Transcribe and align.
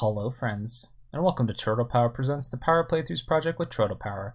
Hello, 0.00 0.30
friends, 0.30 0.94
and 1.12 1.22
welcome 1.22 1.46
to 1.46 1.52
Turtle 1.52 1.84
Power 1.84 2.08
Presents 2.08 2.48
the 2.48 2.56
Power 2.56 2.88
Playthroughs 2.90 3.26
Project 3.26 3.58
with 3.58 3.68
Turtle 3.68 3.98
Power. 3.98 4.34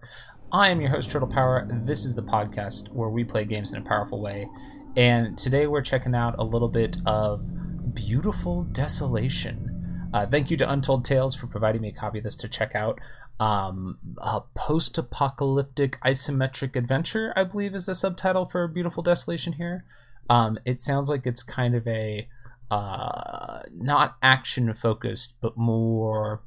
I 0.52 0.68
am 0.68 0.80
your 0.80 0.90
host, 0.90 1.10
Turtle 1.10 1.26
Power. 1.26 1.66
This 1.68 2.04
is 2.04 2.14
the 2.14 2.22
podcast 2.22 2.92
where 2.92 3.08
we 3.08 3.24
play 3.24 3.44
games 3.44 3.72
in 3.72 3.82
a 3.82 3.84
powerful 3.84 4.22
way. 4.22 4.48
And 4.96 5.36
today 5.36 5.66
we're 5.66 5.82
checking 5.82 6.14
out 6.14 6.36
a 6.38 6.44
little 6.44 6.68
bit 6.68 6.98
of 7.04 7.92
Beautiful 7.96 8.62
Desolation. 8.62 10.08
Uh, 10.14 10.24
thank 10.24 10.52
you 10.52 10.56
to 10.56 10.70
Untold 10.70 11.04
Tales 11.04 11.34
for 11.34 11.48
providing 11.48 11.82
me 11.82 11.88
a 11.88 11.92
copy 11.92 12.18
of 12.18 12.24
this 12.24 12.36
to 12.36 12.48
check 12.48 12.76
out. 12.76 13.00
Um, 13.40 13.98
a 14.18 14.42
post 14.54 14.96
apocalyptic 14.98 16.00
isometric 16.02 16.76
adventure, 16.76 17.32
I 17.34 17.42
believe, 17.42 17.74
is 17.74 17.86
the 17.86 17.96
subtitle 17.96 18.46
for 18.46 18.68
Beautiful 18.68 19.02
Desolation 19.02 19.54
here. 19.54 19.84
Um, 20.30 20.60
it 20.64 20.78
sounds 20.78 21.10
like 21.10 21.26
it's 21.26 21.42
kind 21.42 21.74
of 21.74 21.88
a 21.88 22.28
uh, 22.70 23.60
not 23.72 24.16
action 24.22 24.72
focused, 24.74 25.36
but 25.40 25.56
more 25.56 26.42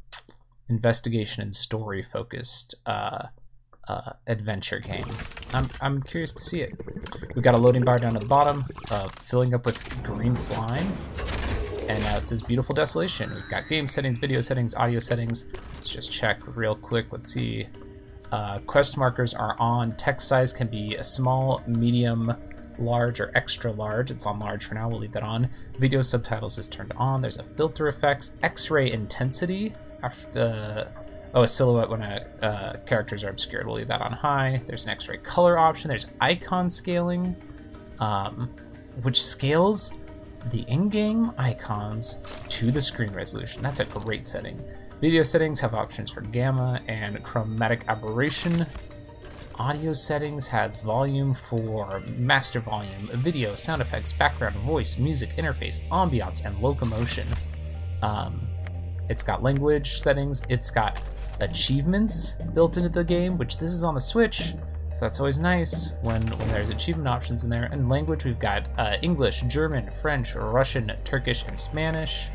investigation 0.67 1.41
and 1.41 1.55
story 1.55 2.03
focused 2.03 2.75
uh, 2.85 3.27
uh, 3.87 4.13
adventure 4.27 4.79
game. 4.79 5.05
I'm, 5.53 5.69
I'm 5.81 6.03
curious 6.03 6.33
to 6.33 6.43
see 6.43 6.61
it. 6.61 6.73
We've 7.35 7.43
got 7.43 7.55
a 7.55 7.57
loading 7.57 7.83
bar 7.83 7.97
down 7.97 8.15
at 8.15 8.21
the 8.21 8.27
bottom, 8.27 8.65
uh, 8.91 9.07
filling 9.07 9.53
up 9.53 9.65
with 9.65 10.03
green 10.03 10.35
slime. 10.35 10.93
And 11.87 12.03
now 12.03 12.17
it 12.17 12.25
says 12.25 12.43
Beautiful 12.43 12.75
Desolation. 12.75 13.31
We've 13.31 13.49
got 13.49 13.67
game 13.67 13.87
settings, 13.87 14.19
video 14.19 14.41
settings, 14.41 14.75
audio 14.75 14.99
settings. 14.99 15.45
Let's 15.73 15.91
just 15.91 16.11
check 16.11 16.39
real 16.55 16.75
quick. 16.75 17.07
Let's 17.11 17.33
see. 17.33 17.67
Uh, 18.31 18.59
quest 18.59 18.95
markers 18.95 19.33
are 19.33 19.55
on. 19.59 19.93
Text 19.93 20.27
size 20.27 20.53
can 20.53 20.67
be 20.67 20.93
a 20.95 21.03
small, 21.03 21.63
medium, 21.65 22.35
large, 22.79 23.19
or 23.19 23.31
extra 23.35 23.71
large. 23.71 24.11
It's 24.11 24.25
on 24.25 24.39
large 24.39 24.65
for 24.65 24.75
now. 24.75 24.89
We'll 24.89 24.99
leave 24.99 25.11
that 25.13 25.23
on. 25.23 25.49
Video 25.77 26.01
subtitles 26.01 26.57
is 26.57 26.67
turned 26.67 26.93
on. 26.95 27.21
There's 27.21 27.37
a 27.37 27.43
filter 27.43 27.87
effects, 27.87 28.37
X-ray 28.43 28.91
intensity. 28.91 29.73
After, 30.01 30.91
oh, 31.33 31.41
a 31.41 31.47
silhouette 31.47 31.89
when 31.89 32.01
a, 32.01 32.25
uh, 32.41 32.77
characters 32.85 33.23
are 33.23 33.29
obscured. 33.29 33.67
We'll 33.67 33.75
leave 33.75 33.87
that 33.87 34.01
on 34.01 34.13
high. 34.13 34.61
There's 34.65 34.85
an 34.85 34.91
X-ray 34.91 35.17
color 35.17 35.59
option. 35.59 35.89
There's 35.89 36.07
icon 36.21 36.69
scaling, 36.69 37.35
um, 37.99 38.49
which 39.01 39.21
scales 39.21 39.97
the 40.51 40.61
in-game 40.69 41.33
icons 41.37 42.17
to 42.47 42.71
the 42.71 42.79
screen 42.79 43.11
resolution. 43.11 43.61
That's 43.61 43.81
a 43.81 43.85
great 43.85 44.25
setting. 44.25 44.63
Video 45.01 45.21
settings 45.21 45.59
have 45.59 45.73
options 45.73 46.09
for 46.09 46.21
gamma 46.21 46.81
and 46.87 47.21
chromatic 47.23 47.83
aberration. 47.87 48.65
Audio 49.59 49.91
settings 49.91 50.47
has 50.47 50.79
volume 50.79 51.33
for 51.33 52.01
master 52.17 52.61
volume, 52.61 53.09
video, 53.15 53.55
sound 53.55 53.81
effects, 53.81 54.13
background, 54.13 54.55
voice, 54.55 54.97
music, 54.97 55.35
interface, 55.35 55.85
ambiance, 55.89 56.45
and 56.45 56.57
locomotion. 56.61 57.27
Um, 58.01 58.47
it's 59.09 59.21
got 59.21 59.43
language 59.43 59.99
settings. 59.99 60.43
It's 60.47 60.71
got 60.71 61.03
achievements 61.41 62.37
built 62.53 62.77
into 62.77 62.87
the 62.87 63.03
game, 63.03 63.37
which 63.37 63.57
this 63.57 63.73
is 63.73 63.83
on 63.83 63.95
the 63.95 63.99
Switch. 63.99 64.53
So 64.93 65.05
that's 65.05 65.19
always 65.19 65.39
nice 65.39 65.91
when, 66.03 66.21
when 66.25 66.47
there's 66.47 66.69
achievement 66.69 67.09
options 67.09 67.43
in 67.43 67.49
there. 67.49 67.65
And 67.65 67.89
language, 67.89 68.23
we've 68.23 68.39
got 68.39 68.65
uh, 68.77 68.95
English, 69.01 69.41
German, 69.41 69.91
French, 70.01 70.35
Russian, 70.35 70.93
Turkish, 71.03 71.43
and 71.43 71.59
Spanish. 71.59 72.29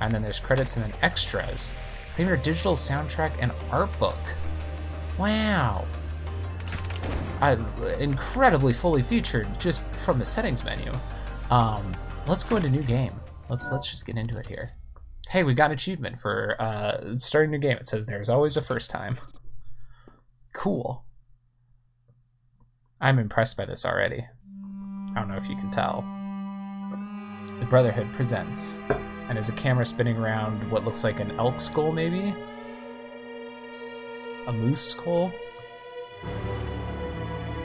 And 0.00 0.12
then 0.12 0.22
there's 0.22 0.38
credits 0.38 0.76
and 0.76 0.84
then 0.84 0.92
extras. 1.02 1.74
Your 2.16 2.36
digital 2.36 2.74
soundtrack 2.74 3.32
and 3.40 3.50
art 3.72 3.98
book. 3.98 4.18
Wow. 5.18 5.84
I'm 7.40 7.66
incredibly 7.98 8.72
fully 8.72 9.02
featured 9.02 9.60
just 9.60 9.90
from 9.94 10.18
the 10.18 10.24
settings 10.24 10.64
menu. 10.64 10.92
Um, 11.50 11.92
let's 12.26 12.44
go 12.44 12.56
into 12.56 12.68
new 12.68 12.82
game. 12.82 13.14
Let's 13.48 13.70
let's 13.70 13.88
just 13.88 14.06
get 14.06 14.16
into 14.16 14.38
it 14.38 14.46
here. 14.46 14.72
Hey, 15.28 15.44
we 15.44 15.54
got 15.54 15.70
achievement 15.70 16.18
for 16.18 16.56
uh, 16.58 17.16
starting 17.18 17.54
a 17.54 17.58
new 17.58 17.60
game. 17.60 17.76
It 17.76 17.86
says 17.86 18.06
there's 18.06 18.28
always 18.28 18.56
a 18.56 18.62
first 18.62 18.90
time. 18.90 19.18
Cool. 20.54 21.04
I'm 23.00 23.18
impressed 23.18 23.56
by 23.56 23.64
this 23.66 23.86
already. 23.86 24.26
I 25.14 25.20
don't 25.20 25.28
know 25.28 25.36
if 25.36 25.48
you 25.48 25.56
can 25.56 25.70
tell. 25.70 26.04
The 27.60 27.66
Brotherhood 27.66 28.12
presents, 28.12 28.80
and 28.88 29.36
there's 29.36 29.48
a 29.48 29.54
camera 29.54 29.84
spinning 29.84 30.16
around 30.16 30.68
what 30.70 30.84
looks 30.84 31.04
like 31.04 31.20
an 31.20 31.32
elk 31.32 31.60
skull, 31.60 31.92
maybe? 31.92 32.34
A 34.46 34.52
moose 34.52 34.82
skull? 34.82 35.32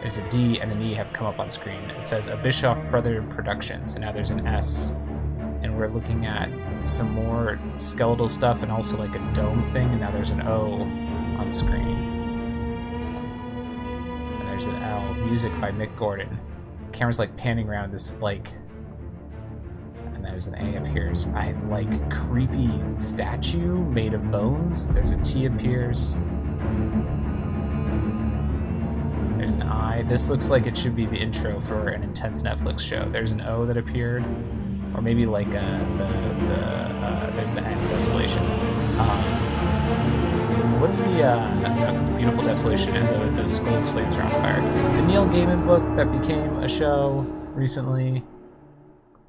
There's 0.04 0.20
a 0.20 0.30
D 0.30 0.60
and 0.60 0.72
an 0.72 0.80
E 0.84 0.94
have 0.94 1.12
come 1.14 1.26
up 1.26 1.40
on 1.40 1.50
screen. 1.50 1.80
It 1.92 2.06
says 2.06 2.28
a 2.28 2.38
Bischoff 2.38 2.80
Brother 2.92 3.24
Productions, 3.24 3.96
and 3.96 4.04
now 4.04 4.12
there's 4.12 4.30
an 4.30 4.46
S. 4.46 4.96
And 5.64 5.76
we're 5.76 5.88
looking 5.88 6.28
at 6.28 6.52
some 6.86 7.12
more 7.12 7.60
skeletal 7.78 8.30
stuff 8.30 8.62
and 8.62 8.72
also 8.72 8.98
like 8.98 9.16
a 9.16 9.34
dome 9.34 9.64
thing, 9.64 9.90
and 9.90 10.00
now 10.00 10.12
there's 10.12 10.30
an 10.30 10.42
O 10.42 10.82
on 11.40 11.50
screen 11.50 12.14
there's 14.54 14.68
an 14.68 14.84
L. 14.84 15.14
Music 15.16 15.52
by 15.60 15.72
Mick 15.72 15.98
Gordon. 15.98 16.40
Camera's 16.92 17.18
like 17.18 17.36
panning 17.36 17.68
around 17.68 17.92
this 17.92 18.16
like 18.22 18.54
and 20.14 20.24
there's 20.24 20.46
an 20.46 20.54
A 20.54 20.78
appears. 20.78 21.28
I 21.30 21.54
like 21.70 22.12
creepy 22.12 22.70
statue 22.96 23.78
made 23.78 24.14
of 24.14 24.30
bones. 24.30 24.88
There's 24.88 25.10
a 25.10 25.18
T 25.24 25.48
appears. 25.48 26.20
There's 29.44 29.52
an 29.52 29.64
I. 29.64 30.04
This 30.04 30.30
looks 30.30 30.50
like 30.50 30.68
it 30.68 30.78
should 30.78 30.96
be 30.96 31.06
the 31.06 31.18
intro 31.18 31.60
for 31.60 31.90
an 31.90 32.02
intense 32.02 32.44
Netflix 32.44 32.80
show. 32.80 33.10
There's 33.10 33.34
an 33.34 33.42
O 33.42 33.66
that 33.66 33.76
appeared, 33.76 34.24
or 34.96 35.02
maybe 35.02 35.26
like 35.26 35.50
uh, 35.50 35.80
the 35.98 36.08
the 36.48 36.62
uh, 36.64 37.36
there's 37.36 37.52
the 37.52 37.60
desolation. 37.90 38.42
Um, 38.98 40.80
what's 40.80 41.00
the 41.00 41.24
uh 41.24 41.60
that's 41.60 42.08
beautiful 42.08 42.42
desolation 42.42 42.96
and 42.96 43.38
the, 43.38 43.42
the 43.42 43.48
skull's 43.48 43.90
flames 43.90 44.18
are 44.18 44.24
on 44.24 44.32
fire 44.32 44.62
the 44.62 45.02
neil 45.08 45.26
gaiman 45.28 45.66
book 45.66 45.84
that 45.98 46.10
became 46.22 46.58
a 46.60 46.68
show 46.68 47.26
recently 47.54 48.24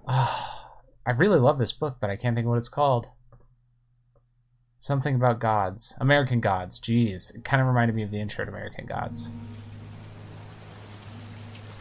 oh, 0.07 0.67
i 1.07 1.11
really 1.13 1.39
love 1.39 1.59
this 1.59 1.73
book 1.73 1.97
but 2.01 2.11
i 2.11 2.17
can't 2.17 2.37
think 2.37 2.45
of 2.45 2.51
what 2.51 2.59
it's 2.59 2.69
called 2.69 3.09
something 4.79 5.15
about 5.15 5.39
gods 5.39 5.97
american 6.01 6.41
gods 6.41 6.81
jeez 6.81 7.35
it 7.35 7.45
kind 7.45 7.61
of 7.61 7.69
reminded 7.69 7.95
me 7.95 8.03
of 8.03 8.11
the 8.11 8.21
intro 8.21 8.45
to 8.45 8.51
american 8.51 8.85
gods 8.85 9.33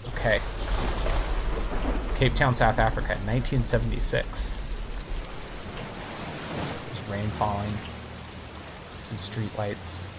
okay 0.09 0.40
cape 2.16 2.34
town 2.34 2.53
south 2.53 2.80
africa 2.80 3.14
1976 3.25 4.56
there's, 6.53 6.72
there's 6.72 7.09
rain 7.09 7.28
falling 7.30 7.74
some 9.03 9.18
street 9.18 9.50
lights, 9.58 10.09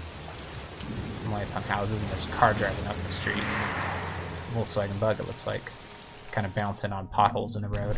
some 1.13 1.33
lights 1.33 1.57
on 1.57 1.63
houses, 1.63 2.03
and 2.03 2.11
there's 2.13 2.27
a 2.27 2.33
car 2.33 2.53
driving 2.53 2.87
up 2.87 2.95
the 2.97 3.11
street. 3.11 3.43
Volkswagen 4.53 4.99
Bug, 5.01 5.19
it 5.19 5.27
looks 5.27 5.47
like. 5.47 5.73
It's 6.19 6.29
kind 6.29 6.47
of 6.47 6.55
bouncing 6.55 6.93
on 6.93 7.09
potholes 7.09 7.57
in 7.57 7.63
the 7.63 7.69
road. 7.69 7.97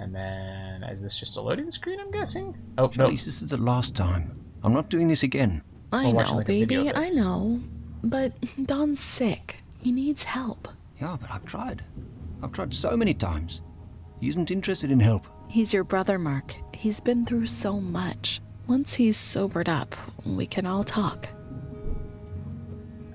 And 0.00 0.14
then, 0.14 0.82
is 0.82 1.02
this 1.02 1.20
just 1.20 1.36
a 1.36 1.40
loading 1.40 1.70
screen, 1.70 2.00
I'm 2.00 2.10
guessing? 2.10 2.56
Oh, 2.76 2.90
no. 2.96 3.04
Nope. 3.04 3.12
this 3.12 3.42
is 3.42 3.48
the 3.48 3.56
last 3.56 3.94
time. 3.94 4.44
I'm 4.64 4.72
not 4.72 4.90
doing 4.90 5.08
this 5.08 5.22
again. 5.22 5.62
I 5.92 6.10
know, 6.10 6.18
like 6.18 6.46
baby, 6.46 6.90
I 6.92 7.08
know. 7.14 7.60
But 8.02 8.32
Don's 8.66 8.98
sick. 8.98 9.58
He 9.84 9.92
needs 9.92 10.22
help. 10.22 10.66
Yeah, 10.98 11.18
but 11.20 11.30
I've 11.30 11.44
tried. 11.44 11.84
I've 12.42 12.52
tried 12.52 12.72
so 12.72 12.96
many 12.96 13.12
times. 13.12 13.60
He 14.18 14.28
isn't 14.30 14.50
interested 14.50 14.90
in 14.90 14.98
help. 14.98 15.26
He's 15.46 15.74
your 15.74 15.84
brother, 15.84 16.18
Mark. 16.18 16.54
He's 16.72 17.00
been 17.00 17.26
through 17.26 17.46
so 17.48 17.78
much. 17.78 18.40
Once 18.66 18.94
he's 18.94 19.18
sobered 19.18 19.68
up, 19.68 19.94
we 20.24 20.46
can 20.46 20.64
all 20.64 20.84
talk. 20.84 21.28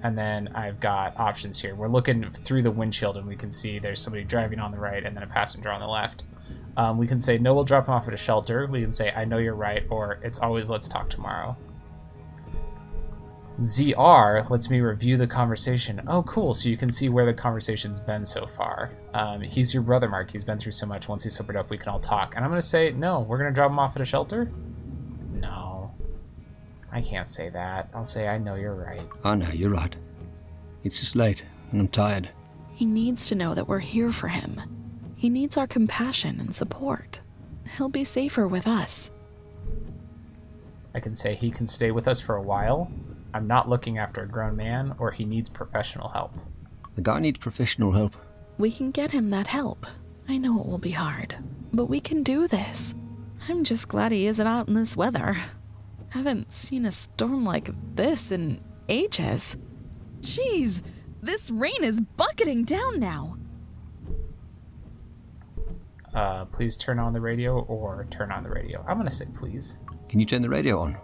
And 0.03 0.15
then 0.15 0.49
I've 0.49 0.79
got 0.79 1.19
options 1.19 1.59
here. 1.59 1.73
We're 1.73 1.88
looking 1.88 2.29
through 2.29 2.61
the 2.61 2.69
windshield 2.69 3.17
and 3.17 3.25
we 3.25 3.35
can 3.35 3.51
see 3.51 3.79
there's 3.79 3.99
somebody 3.99 4.23
driving 4.23 4.59
on 4.59 4.71
the 4.71 4.77
right 4.77 5.03
and 5.03 5.15
then 5.15 5.23
a 5.23 5.27
passenger 5.27 5.71
on 5.71 5.79
the 5.79 5.88
left. 5.88 6.23
Um, 6.77 6.99
we 6.99 7.07
can 7.07 7.19
say, 7.19 7.39
no, 7.39 7.55
we'll 7.55 7.63
drop 7.63 7.88
him 7.88 7.95
off 7.95 8.07
at 8.07 8.13
a 8.13 8.17
shelter. 8.17 8.67
We 8.67 8.81
can 8.81 8.91
say, 8.91 9.11
I 9.15 9.25
know 9.25 9.39
you're 9.39 9.55
right, 9.55 9.85
or 9.89 10.19
it's 10.21 10.38
always 10.38 10.69
let's 10.69 10.88
talk 10.88 11.09
tomorrow. 11.09 11.57
ZR 13.59 14.50
lets 14.50 14.69
me 14.69 14.79
review 14.79 15.17
the 15.17 15.27
conversation. 15.27 16.01
Oh, 16.07 16.23
cool. 16.23 16.53
So 16.53 16.69
you 16.69 16.77
can 16.77 16.91
see 16.91 17.09
where 17.09 17.25
the 17.25 17.33
conversation's 17.33 18.00
been 18.00 18.25
so 18.25 18.45
far. 18.45 18.91
Um, 19.13 19.41
he's 19.41 19.73
your 19.73 19.83
brother, 19.83 20.07
Mark. 20.07 20.31
He's 20.31 20.45
been 20.45 20.57
through 20.57 20.71
so 20.71 20.85
much. 20.85 21.09
Once 21.09 21.25
he's 21.25 21.35
sobered 21.35 21.57
up, 21.57 21.69
we 21.69 21.77
can 21.77 21.89
all 21.89 22.00
talk. 22.00 22.35
And 22.35 22.45
I'm 22.45 22.51
going 22.51 22.61
to 22.61 22.65
say, 22.65 22.91
no, 22.91 23.19
we're 23.19 23.38
going 23.38 23.50
to 23.50 23.53
drop 23.53 23.69
him 23.69 23.77
off 23.77 23.97
at 23.97 24.01
a 24.01 24.06
shelter? 24.06 24.50
No. 25.33 25.91
I 26.91 27.01
can't 27.01 27.27
say 27.27 27.50
that. 27.50 27.89
I'll 27.94 28.06
say 28.06 28.29
I 28.29 28.38
know 28.38 28.56
you're 28.56 28.75
right. 28.75 29.03
I 29.25 29.35
know, 29.35 29.50
you're 29.50 29.69
right. 29.69 29.94
It's 30.85 31.00
just 31.00 31.17
late, 31.17 31.44
and 31.71 31.81
I'm 31.81 31.88
tired. 31.89 32.29
He 32.71 32.85
needs 32.85 33.27
to 33.27 33.35
know 33.35 33.53
that 33.56 33.67
we're 33.67 33.79
here 33.79 34.13
for 34.13 34.29
him. 34.29 34.61
He 35.17 35.27
needs 35.29 35.57
our 35.57 35.67
compassion 35.67 36.39
and 36.39 36.56
support. 36.56 37.19
He'll 37.75 37.89
be 37.89 38.06
safer 38.06 38.47
with 38.47 38.65
us. 38.65 39.11
I 40.95 41.01
can 41.01 41.13
say 41.13 41.35
he 41.35 41.51
can 41.51 41.67
stay 41.67 41.91
with 41.91 42.07
us 42.07 42.21
for 42.21 42.38
a 42.38 42.41
while. 42.41 42.89
I'm 43.33 43.47
not 43.47 43.69
looking 43.69 43.97
after 43.97 44.23
a 44.23 44.27
grown 44.27 44.55
man, 44.55 44.95
or 44.97 45.11
he 45.11 45.25
needs 45.25 45.49
professional 45.49 46.09
help. 46.09 46.33
The 46.95 47.01
guy 47.01 47.19
needs 47.19 47.37
professional 47.37 47.91
help. 47.91 48.15
We 48.57 48.71
can 48.71 48.91
get 48.91 49.11
him 49.11 49.29
that 49.29 49.47
help. 49.47 49.85
I 50.27 50.37
know 50.37 50.59
it 50.59 50.67
will 50.67 50.79
be 50.79 50.91
hard, 50.91 51.35
but 51.71 51.85
we 51.85 51.99
can 51.99 52.23
do 52.23 52.47
this. 52.47 52.93
I'm 53.47 53.63
just 53.63 53.87
glad 53.87 54.11
he 54.11 54.27
isn't 54.27 54.45
out 54.45 54.67
in 54.67 54.73
this 54.73 54.97
weather. 54.97 55.37
Haven't 56.09 56.51
seen 56.51 56.85
a 56.85 56.91
storm 56.91 57.45
like 57.45 57.69
this 57.95 58.31
in 58.31 58.61
ages. 58.89 59.55
Jeez, 60.21 60.81
this 61.21 61.49
rain 61.51 61.83
is 61.83 61.99
bucketing 61.99 62.63
down 62.65 62.99
now. 62.99 63.37
Uh, 66.13 66.45
please 66.45 66.75
turn 66.77 66.97
on 66.99 67.13
the 67.13 67.21
radio 67.21 67.59
or 67.61 68.07
turn 68.09 68.31
on 68.31 68.43
the 68.43 68.49
radio. 68.49 68.83
I'm 68.87 68.97
gonna 68.97 69.09
say 69.09 69.25
please. 69.33 69.79
Can 70.07 70.19
you 70.19 70.25
turn 70.25 70.41
the 70.41 70.49
radio 70.49 70.79
on? 70.79 70.97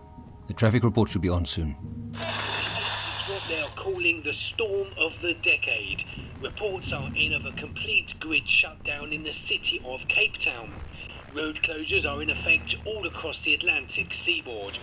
The 0.48 0.54
traffic 0.54 0.83
report 0.83 1.10
should 1.10 1.21
be 1.21 1.30
on 1.30 1.45
soon. 1.45 1.75
It's 2.18 3.30
what 3.30 3.42
they 3.50 3.60
are 3.60 3.76
calling 3.76 4.22
the 4.24 4.34
storm 4.54 4.88
of 4.98 5.12
the 5.22 5.34
decade. 5.44 6.04
Reports 6.42 6.88
are 6.94 7.10
in 7.16 7.34
of 7.34 7.46
a 7.46 7.52
complete 7.60 8.20
grid 8.20 8.44
shutdown 8.62 9.12
in 9.12 9.24
the 9.24 9.34
city 9.48 9.82
of 9.86 10.00
Cape 10.08 10.34
Town. 10.44 10.74
Road 11.36 11.60
closures 11.64 12.06
are 12.06 12.22
in 12.22 12.30
effect 12.30 12.76
all 12.86 13.06
across 13.06 13.36
the 13.44 13.54
Atlantic 13.54 14.08
seaboard. 14.26 14.78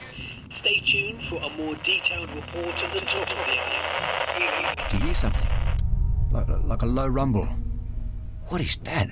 Stay 0.60 0.80
tuned 0.80 1.22
for 1.30 1.36
a 1.36 1.48
more 1.56 1.74
detailed 1.76 2.28
report 2.30 2.74
at 2.76 2.92
the 2.92 3.00
top 3.00 3.28
of 3.28 3.46
the 3.46 3.58
hour. 3.58 4.88
Do 4.90 4.96
you 4.98 5.04
hear 5.04 5.14
something? 5.14 5.48
Like, 6.30 6.46
like 6.64 6.82
a 6.82 6.86
low 6.86 7.06
rumble. 7.06 7.48
What 8.48 8.60
is 8.60 8.76
that? 8.84 9.08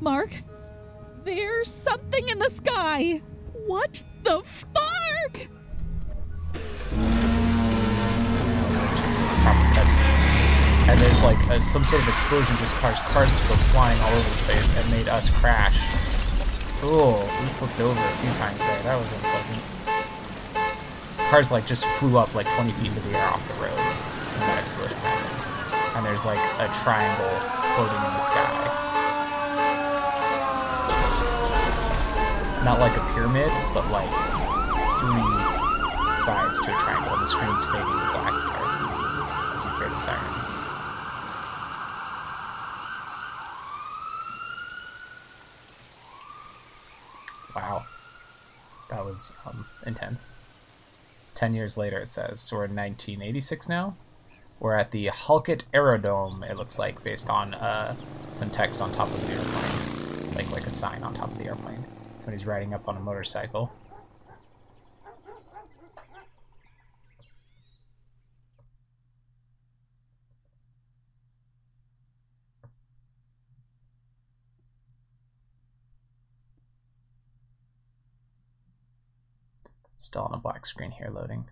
Mark, 0.00 0.34
there's 1.24 1.72
something 1.72 2.28
in 2.28 2.38
the 2.38 2.50
sky. 2.50 3.20
What 3.66 4.02
the 4.24 4.42
fuck? 4.42 5.48
And 10.00 10.98
there's 11.00 11.22
like 11.22 11.38
a, 11.50 11.60
some 11.60 11.84
sort 11.84 12.02
of 12.02 12.08
explosion 12.08 12.56
just 12.58 12.76
caused 12.76 13.02
cars 13.04 13.32
to 13.32 13.48
go 13.48 13.54
flying 13.72 14.00
all 14.00 14.12
over 14.12 14.28
the 14.28 14.42
place 14.44 14.76
and 14.76 14.90
made 14.90 15.08
us 15.08 15.30
crash. 15.30 15.78
Oh, 16.82 17.22
we 17.40 17.46
flipped 17.58 17.80
over 17.80 17.98
a 17.98 18.16
few 18.18 18.32
times 18.34 18.58
there. 18.58 18.82
That 18.82 18.98
was 18.98 19.12
unpleasant. 19.12 19.62
Cars 21.30 21.52
like 21.52 21.64
just 21.64 21.86
flew 21.96 22.18
up 22.18 22.34
like 22.34 22.46
20 22.56 22.72
feet 22.72 22.88
into 22.88 23.00
the 23.00 23.16
air 23.16 23.28
off 23.28 23.46
the 23.48 23.54
road 23.62 23.78
when 23.78 24.40
that 24.50 24.60
explosion 24.60 24.98
happened. 24.98 25.96
And 25.96 26.06
there's 26.06 26.26
like 26.26 26.42
a 26.58 26.68
triangle 26.82 27.32
floating 27.74 27.96
in 27.96 28.12
the 28.12 28.20
sky. 28.20 28.90
Not 32.64 32.80
like 32.80 32.96
a 32.96 33.04
pyramid, 33.14 33.50
but 33.72 33.90
like 33.90 34.10
three 34.98 36.14
sides 36.14 36.60
to 36.60 36.74
a 36.74 36.78
triangle. 36.78 37.16
The 37.18 37.26
screen's 37.26 37.64
fading 37.66 37.86
to 37.86 38.10
black 38.12 38.51
sirens. 39.96 40.56
Wow. 47.54 47.84
That 48.88 49.04
was 49.04 49.34
um, 49.46 49.66
intense. 49.86 50.34
Ten 51.34 51.54
years 51.54 51.76
later, 51.76 51.98
it 51.98 52.12
says. 52.12 52.40
So 52.40 52.56
we're 52.56 52.64
in 52.64 52.76
1986 52.76 53.68
now. 53.68 53.96
We're 54.60 54.74
at 54.74 54.92
the 54.92 55.10
Halkett 55.12 55.64
Aerodrome, 55.74 56.44
it 56.44 56.56
looks 56.56 56.78
like, 56.78 57.02
based 57.02 57.28
on 57.28 57.54
uh, 57.54 57.96
some 58.32 58.48
text 58.50 58.80
on 58.80 58.92
top 58.92 59.08
of 59.08 59.26
the 59.26 59.34
airplane. 59.34 60.34
Like, 60.34 60.50
like 60.52 60.66
a 60.66 60.70
sign 60.70 61.02
on 61.02 61.14
top 61.14 61.32
of 61.32 61.38
the 61.38 61.46
airplane. 61.46 61.84
Somebody's 62.18 62.46
riding 62.46 62.72
up 62.72 62.88
on 62.88 62.96
a 62.96 63.00
motorcycle. 63.00 63.72
Still 80.12 80.24
on 80.24 80.34
a 80.34 80.42
black 80.42 80.66
screen 80.66 80.90
here 80.90 81.08
loading. 81.10 81.46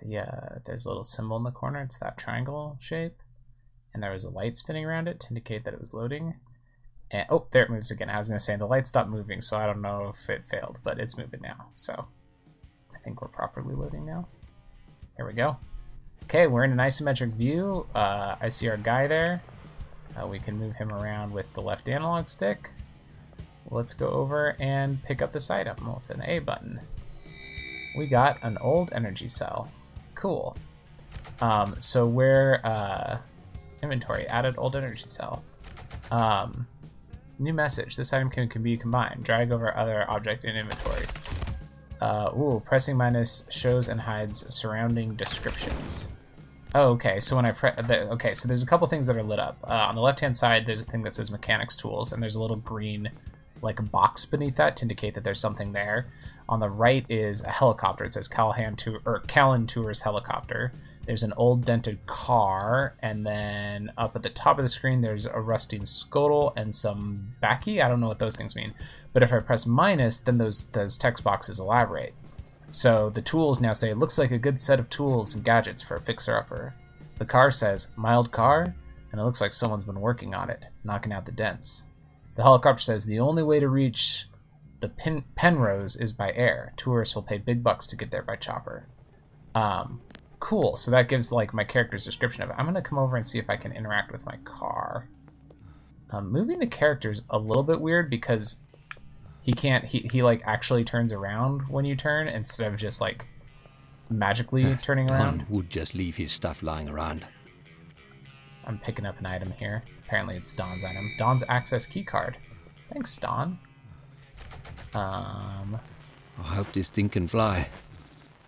The, 0.00 0.16
uh, 0.16 0.58
there's 0.64 0.86
a 0.86 0.88
little 0.88 1.04
symbol 1.04 1.36
in 1.36 1.42
the 1.42 1.50
corner. 1.50 1.82
It's 1.82 1.98
that 1.98 2.16
triangle 2.16 2.78
shape. 2.80 3.18
And 3.92 4.02
there 4.02 4.10
was 4.10 4.24
a 4.24 4.30
light 4.30 4.56
spinning 4.56 4.86
around 4.86 5.06
it 5.06 5.20
to 5.20 5.28
indicate 5.28 5.66
that 5.66 5.74
it 5.74 5.80
was 5.82 5.92
loading. 5.92 6.36
And, 7.10 7.26
oh, 7.28 7.46
there 7.50 7.64
it 7.64 7.70
moves 7.70 7.90
again. 7.90 8.08
I 8.08 8.16
was 8.16 8.28
going 8.28 8.38
to 8.38 8.42
say 8.42 8.56
the 8.56 8.64
light 8.64 8.86
stopped 8.86 9.10
moving, 9.10 9.42
so 9.42 9.58
I 9.58 9.66
don't 9.66 9.82
know 9.82 10.14
if 10.14 10.30
it 10.30 10.46
failed, 10.46 10.80
but 10.82 10.98
it's 10.98 11.18
moving 11.18 11.42
now. 11.42 11.68
So 11.74 12.06
I 12.94 12.98
think 13.04 13.20
we're 13.20 13.28
properly 13.28 13.74
loading 13.74 14.06
now. 14.06 14.28
Here 15.18 15.26
we 15.26 15.34
go. 15.34 15.58
Okay, 16.22 16.46
we're 16.46 16.64
in 16.64 16.72
an 16.72 16.78
isometric 16.78 17.34
view. 17.34 17.86
Uh, 17.94 18.36
I 18.40 18.48
see 18.48 18.66
our 18.70 18.78
guy 18.78 19.06
there. 19.08 19.42
Uh, 20.16 20.26
we 20.26 20.38
can 20.38 20.58
move 20.58 20.76
him 20.76 20.92
around 20.92 21.32
with 21.32 21.52
the 21.54 21.60
left 21.60 21.88
analog 21.88 22.28
stick. 22.28 22.70
Let's 23.70 23.94
go 23.94 24.08
over 24.08 24.56
and 24.60 25.02
pick 25.02 25.20
up 25.20 25.32
this 25.32 25.50
item 25.50 25.92
with 25.92 26.08
an 26.10 26.22
A 26.22 26.38
button. 26.38 26.80
We 27.98 28.06
got 28.06 28.38
an 28.42 28.58
old 28.60 28.90
energy 28.92 29.28
cell. 29.28 29.70
Cool. 30.14 30.56
Um, 31.40 31.74
so 31.78 32.06
we're 32.06 32.60
uh, 32.64 33.18
inventory 33.82 34.26
added 34.28 34.54
old 34.56 34.76
energy 34.76 35.08
cell. 35.08 35.42
Um, 36.10 36.66
new 37.38 37.52
message. 37.52 37.96
This 37.96 38.12
item 38.12 38.30
can, 38.30 38.48
can 38.48 38.62
be 38.62 38.76
combined. 38.76 39.24
Drag 39.24 39.50
over 39.50 39.76
other 39.76 40.08
object 40.08 40.44
in 40.44 40.56
inventory. 40.56 41.06
Uh, 42.00 42.30
ooh, 42.36 42.62
pressing 42.64 42.96
minus 42.96 43.46
shows 43.50 43.88
and 43.88 44.00
hides 44.00 44.52
surrounding 44.54 45.14
descriptions. 45.14 46.10
Oh, 46.76 46.90
okay. 46.90 47.20
So 47.20 47.36
when 47.36 47.46
I 47.46 47.52
press, 47.52 47.74
okay, 47.90 48.34
so 48.34 48.46
there's 48.46 48.62
a 48.62 48.66
couple 48.66 48.86
things 48.86 49.06
that 49.06 49.16
are 49.16 49.22
lit 49.22 49.38
up. 49.38 49.56
Uh, 49.66 49.86
on 49.88 49.94
the 49.94 50.02
left-hand 50.02 50.36
side, 50.36 50.66
there's 50.66 50.82
a 50.82 50.84
thing 50.84 51.00
that 51.00 51.14
says 51.14 51.30
mechanics 51.30 51.74
tools, 51.74 52.12
and 52.12 52.22
there's 52.22 52.36
a 52.36 52.40
little 52.42 52.58
green, 52.58 53.10
like 53.62 53.90
box 53.90 54.26
beneath 54.26 54.56
that 54.56 54.76
to 54.76 54.82
indicate 54.82 55.14
that 55.14 55.24
there's 55.24 55.40
something 55.40 55.72
there. 55.72 56.08
On 56.50 56.60
the 56.60 56.68
right 56.68 57.06
is 57.08 57.42
a 57.42 57.48
helicopter. 57.48 58.04
It 58.04 58.12
says 58.12 58.28
Callahan 58.28 58.76
to 58.76 58.98
or 59.06 59.20
Callan 59.20 59.66
Tours 59.66 60.02
helicopter. 60.02 60.70
There's 61.06 61.22
an 61.22 61.32
old 61.38 61.64
dented 61.64 62.04
car, 62.04 62.94
and 63.00 63.24
then 63.24 63.90
up 63.96 64.14
at 64.14 64.22
the 64.22 64.28
top 64.28 64.58
of 64.58 64.64
the 64.64 64.68
screen, 64.68 65.00
there's 65.00 65.24
a 65.24 65.40
rusting 65.40 65.86
scuttle 65.86 66.52
and 66.58 66.74
some 66.74 67.36
bakkie. 67.42 67.82
I 67.82 67.88
don't 67.88 68.00
know 68.00 68.08
what 68.08 68.18
those 68.18 68.36
things 68.36 68.54
mean, 68.54 68.74
but 69.14 69.22
if 69.22 69.32
I 69.32 69.38
press 69.38 69.64
minus, 69.64 70.18
then 70.18 70.36
those 70.36 70.64
those 70.64 70.98
text 70.98 71.24
boxes 71.24 71.58
elaborate. 71.58 72.12
So 72.70 73.10
the 73.10 73.22
tools 73.22 73.60
now 73.60 73.72
say, 73.72 73.94
looks 73.94 74.18
like 74.18 74.30
a 74.32 74.38
good 74.38 74.58
set 74.58 74.80
of 74.80 74.90
tools 74.90 75.34
and 75.34 75.44
gadgets 75.44 75.82
for 75.82 75.96
a 75.96 76.00
fixer-upper. 76.00 76.74
The 77.18 77.24
car 77.24 77.50
says, 77.50 77.92
mild 77.96 78.32
car, 78.32 78.74
and 79.12 79.20
it 79.20 79.24
looks 79.24 79.40
like 79.40 79.52
someone's 79.52 79.84
been 79.84 80.00
working 80.00 80.34
on 80.34 80.50
it, 80.50 80.66
knocking 80.84 81.12
out 81.12 81.26
the 81.26 81.32
dents. 81.32 81.86
The 82.34 82.42
helicopter 82.42 82.82
says, 82.82 83.06
the 83.06 83.20
only 83.20 83.42
way 83.42 83.60
to 83.60 83.68
reach 83.68 84.26
the 84.80 84.90
Pen- 84.90 85.24
Penrose 85.36 85.96
is 85.96 86.12
by 86.12 86.32
air. 86.32 86.74
Tourists 86.76 87.14
will 87.14 87.22
pay 87.22 87.38
big 87.38 87.62
bucks 87.62 87.86
to 87.86 87.96
get 87.96 88.10
there 88.10 88.22
by 88.22 88.36
chopper. 88.36 88.86
Um, 89.54 90.02
cool, 90.38 90.76
so 90.76 90.90
that 90.90 91.08
gives 91.08 91.32
like 91.32 91.54
my 91.54 91.64
character's 91.64 92.04
description 92.04 92.42
of 92.42 92.50
it. 92.50 92.56
I'm 92.58 92.72
to 92.74 92.82
come 92.82 92.98
over 92.98 93.16
and 93.16 93.24
see 93.24 93.38
if 93.38 93.48
I 93.48 93.56
can 93.56 93.72
interact 93.72 94.12
with 94.12 94.26
my 94.26 94.36
car. 94.44 95.08
Um, 96.10 96.30
moving 96.30 96.58
the 96.58 96.66
character's 96.66 97.22
a 97.30 97.38
little 97.38 97.62
bit 97.62 97.80
weird 97.80 98.10
because 98.10 98.58
he 99.46 99.52
can't 99.52 99.84
he, 99.84 100.00
he 100.00 100.22
like 100.24 100.42
actually 100.44 100.82
turns 100.84 101.12
around 101.12 101.62
when 101.68 101.84
you 101.84 101.94
turn 101.94 102.26
instead 102.26 102.66
of 102.70 102.76
just 102.78 103.00
like 103.00 103.26
magically 104.10 104.76
turning 104.82 105.08
around. 105.10 105.38
Don 105.38 105.46
would 105.50 105.70
just 105.70 105.94
leave 105.94 106.16
his 106.16 106.32
stuff 106.32 106.62
lying 106.64 106.88
around. 106.88 107.24
i'm 108.66 108.78
picking 108.78 109.06
up 109.06 109.18
an 109.20 109.26
item 109.26 109.52
here. 109.52 109.84
Apparently 110.04 110.36
it's 110.36 110.52
don's 110.52 110.84
item. 110.84 111.04
Don's 111.16 111.44
access 111.48 111.86
key 111.86 112.02
card. 112.04 112.36
Thanks 112.92 113.16
don 113.16 113.58
um 114.94 115.78
I 116.38 116.42
hope 116.42 116.72
this 116.72 116.88
thing 116.88 117.08
can 117.08 117.28
fly. 117.28 117.68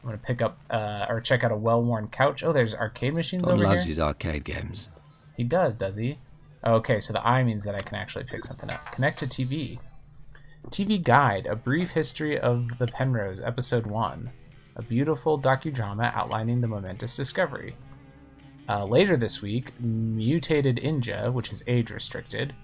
i'm 0.02 0.08
gonna 0.10 0.18
pick 0.18 0.42
up 0.42 0.58
uh 0.70 1.06
or 1.08 1.20
check 1.20 1.44
out 1.44 1.52
a 1.52 1.56
well-worn 1.56 2.08
couch. 2.08 2.42
Oh 2.42 2.52
there's 2.52 2.74
arcade 2.74 3.14
machines 3.14 3.44
Don 3.46 3.54
over 3.54 3.64
loves 3.64 3.84
here. 3.84 3.90
his 3.90 3.98
arcade 4.00 4.42
games. 4.44 4.88
he 5.36 5.44
does 5.44 5.76
does 5.76 5.96
he? 5.96 6.18
Okay 6.64 6.98
so 6.98 7.12
the 7.12 7.24
i 7.26 7.44
means 7.44 7.62
that 7.64 7.76
i 7.76 7.78
can 7.80 7.94
actually 7.96 8.24
pick 8.24 8.44
something 8.44 8.68
up. 8.68 8.90
Connect 8.90 9.18
to 9.20 9.26
tv 9.28 9.78
TV 10.70 11.02
Guide, 11.02 11.46
A 11.46 11.56
Brief 11.56 11.92
History 11.92 12.38
of 12.38 12.78
the 12.78 12.86
Penrose, 12.86 13.40
Episode 13.40 13.86
1. 13.86 14.30
A 14.76 14.82
beautiful 14.82 15.40
docudrama 15.40 16.14
outlining 16.14 16.60
the 16.60 16.68
momentous 16.68 17.16
discovery. 17.16 17.74
Uh, 18.68 18.84
later 18.84 19.16
this 19.16 19.40
week, 19.40 19.72
Mutated 19.80 20.76
Inja, 20.76 21.32
which 21.32 21.50
is 21.50 21.64
age 21.66 21.90
restricted. 21.90 22.54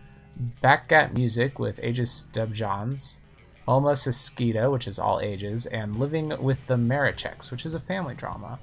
Backgat 0.63 1.15
Music 1.15 1.59
with 1.59 1.83
Aegis 1.83 2.29
Debjans. 2.31 3.19
Alma 3.67 3.93
Siskita, 3.93 4.71
which 4.71 4.87
is 4.87 4.99
all 4.99 5.21
ages. 5.21 5.65
And 5.67 5.99
Living 5.99 6.33
with 6.43 6.59
the 6.67 6.77
Maricheks, 6.77 7.51
which 7.51 7.65
is 7.65 7.75
a 7.75 7.81
family 7.81 8.15
drama. 8.15 8.59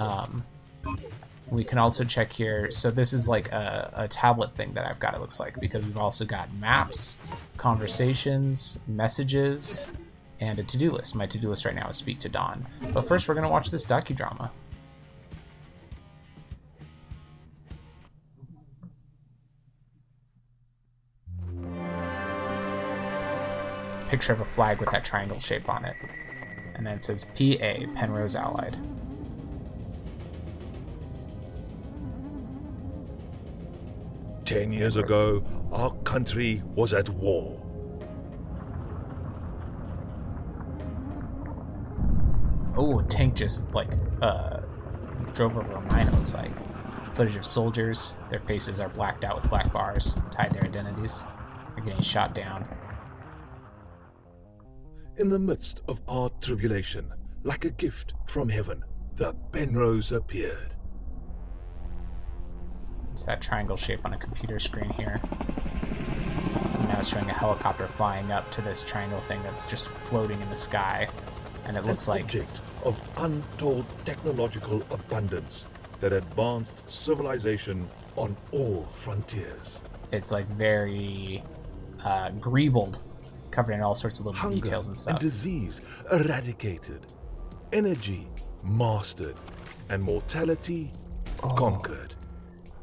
Um, 0.00 0.44
we 1.50 1.64
can 1.64 1.78
also 1.78 2.04
check 2.04 2.32
here. 2.32 2.70
So 2.70 2.90
this 2.90 3.12
is 3.12 3.26
like 3.26 3.50
a, 3.50 3.92
a 3.96 4.08
tablet 4.08 4.54
thing 4.54 4.74
that 4.74 4.86
I've 4.86 5.00
got, 5.00 5.14
it 5.14 5.20
looks 5.20 5.40
like, 5.40 5.58
because 5.60 5.84
we've 5.84 5.98
also 5.98 6.24
got 6.24 6.52
maps, 6.54 7.18
conversations, 7.56 8.78
messages, 8.86 9.90
and 10.38 10.60
a 10.60 10.62
to-do 10.62 10.92
list. 10.92 11.16
My 11.16 11.26
to-do 11.26 11.48
list 11.48 11.64
right 11.64 11.74
now 11.74 11.88
is 11.88 11.96
speak 11.96 12.20
to 12.20 12.28
Don. 12.28 12.66
But 12.94 13.02
first, 13.02 13.28
we're 13.28 13.34
going 13.34 13.46
to 13.46 13.50
watch 13.50 13.70
this 13.70 13.84
docudrama. 13.84 14.50
Picture 24.08 24.32
of 24.32 24.40
a 24.40 24.44
flag 24.44 24.80
with 24.80 24.90
that 24.90 25.04
triangle 25.04 25.38
shape 25.38 25.68
on 25.68 25.84
it. 25.84 25.94
And 26.74 26.86
then 26.86 26.96
it 26.96 27.04
says 27.04 27.24
PA, 27.24 27.92
Penrose 27.94 28.34
Allied. 28.34 28.76
Ten 34.50 34.72
years 34.72 34.96
ago, 34.96 35.44
our 35.70 35.92
country 36.02 36.60
was 36.74 36.92
at 36.92 37.08
war. 37.08 37.56
Oh, 42.76 42.98
a 42.98 43.04
tank 43.04 43.36
just 43.36 43.72
like 43.72 43.92
uh, 44.20 44.58
drove 45.32 45.56
over 45.56 45.70
a 45.70 45.80
mine. 45.92 46.08
It 46.08 46.14
looks 46.14 46.34
like 46.34 46.50
footage 47.14 47.36
of 47.36 47.46
soldiers. 47.46 48.16
Their 48.28 48.40
faces 48.40 48.80
are 48.80 48.88
blacked 48.88 49.22
out 49.22 49.40
with 49.40 49.48
black 49.48 49.72
bars, 49.72 50.18
tied 50.32 50.50
their 50.50 50.64
identities. 50.64 51.24
They're 51.76 51.84
getting 51.84 52.02
shot 52.02 52.34
down. 52.34 52.66
In 55.16 55.28
the 55.28 55.38
midst 55.38 55.82
of 55.86 56.00
our 56.08 56.28
tribulation, 56.40 57.12
like 57.44 57.64
a 57.66 57.70
gift 57.70 58.14
from 58.26 58.48
heaven, 58.48 58.82
the 59.14 59.32
Penrose 59.52 60.10
appeared. 60.10 60.74
It's 63.12 63.24
that 63.24 63.40
triangle 63.40 63.76
shape 63.76 64.00
on 64.04 64.12
a 64.14 64.18
computer 64.18 64.58
screen 64.58 64.90
here. 64.90 65.20
And 65.22 66.88
now 66.88 66.98
it's 66.98 67.08
showing 67.08 67.28
a 67.28 67.32
helicopter 67.34 67.86
flying 67.86 68.32
up 68.32 68.50
to 68.52 68.62
this 68.62 68.82
triangle 68.82 69.20
thing 69.20 69.42
that's 69.42 69.66
just 69.66 69.88
floating 69.88 70.40
in 70.40 70.48
the 70.50 70.56
sky. 70.56 71.08
And 71.66 71.76
it 71.76 71.84
looks 71.84 72.06
An 72.08 72.14
like 72.14 72.24
object 72.24 72.58
of 72.84 72.98
untold 73.18 73.84
technological 74.04 74.82
abundance 74.90 75.66
that 76.00 76.12
advanced 76.12 76.82
civilization 76.90 77.86
on 78.16 78.34
all 78.52 78.84
frontiers. 78.94 79.82
it's 80.12 80.32
like 80.32 80.46
very 80.46 81.42
uh, 82.04 82.30
greebled, 82.30 83.00
covered 83.50 83.74
in 83.74 83.82
all 83.82 83.94
sorts 83.94 84.18
of 84.18 84.26
little 84.26 84.40
Hunger 84.40 84.56
details 84.56 84.88
and 84.88 84.96
stuff. 84.96 85.12
And 85.12 85.20
disease 85.20 85.82
eradicated, 86.10 87.00
energy 87.72 88.26
mastered, 88.64 89.36
and 89.90 90.02
mortality 90.02 90.92
Oh. 91.42 91.54
conquered. 91.54 92.14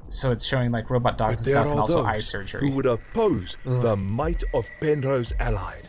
So 0.10 0.32
it's 0.32 0.46
showing 0.46 0.72
like 0.72 0.90
robot 0.90 1.18
dogs 1.18 1.42
But 1.44 1.48
and 1.48 1.68
stuff, 1.68 1.72
and 1.72 1.80
also 1.80 2.04
eye 2.06 2.20
surgery. 2.20 2.62
who 2.62 2.72
would 2.72 2.86
oppose 2.86 3.58
mm. 3.66 3.82
the 3.82 3.96
might 3.96 4.44
of 4.54 4.66
Penrose 4.80 5.34
Allied. 5.40 5.88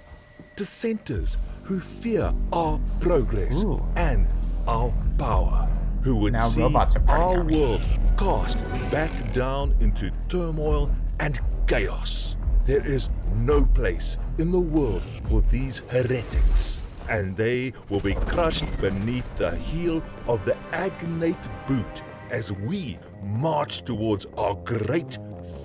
Dissenters 0.56 1.38
who 1.62 1.78
fear 1.78 2.32
our 2.52 2.80
progress 3.00 3.62
Ooh. 3.62 3.82
and 3.96 4.26
our 4.66 4.92
power. 5.18 5.68
Who 6.02 6.16
would 6.16 6.32
Now 6.32 6.48
see 6.48 6.62
robots 6.62 6.96
are 6.96 7.00
part 7.00 7.20
of 7.20 7.26
the 7.28 7.32
our 7.32 7.38
army. 7.38 7.60
world 7.60 7.88
cast 8.16 8.58
back 8.90 9.32
down 9.32 9.76
into 9.80 10.10
turmoil 10.28 10.90
and 11.20 11.38
chaos. 11.66 12.37
There 12.64 12.84
is 12.87 13.10
no 13.37 13.64
place 13.66 14.16
in 14.38 14.50
the 14.50 14.60
world 14.60 15.06
for 15.28 15.42
these 15.42 15.82
heretics. 15.88 16.82
And 17.08 17.37
they 17.37 17.72
will 17.88 18.00
be 18.00 18.14
crushed 18.14 18.64
beneath 18.80 19.26
the 19.37 19.54
heel 19.56 20.02
of 20.26 20.44
the 20.44 20.56
Agnet 20.72 21.38
boot 21.66 22.02
as 22.30 22.52
we 22.52 22.99
march 23.23 23.85
towards 23.85 24.26
our 24.37 24.54
great 24.54 25.18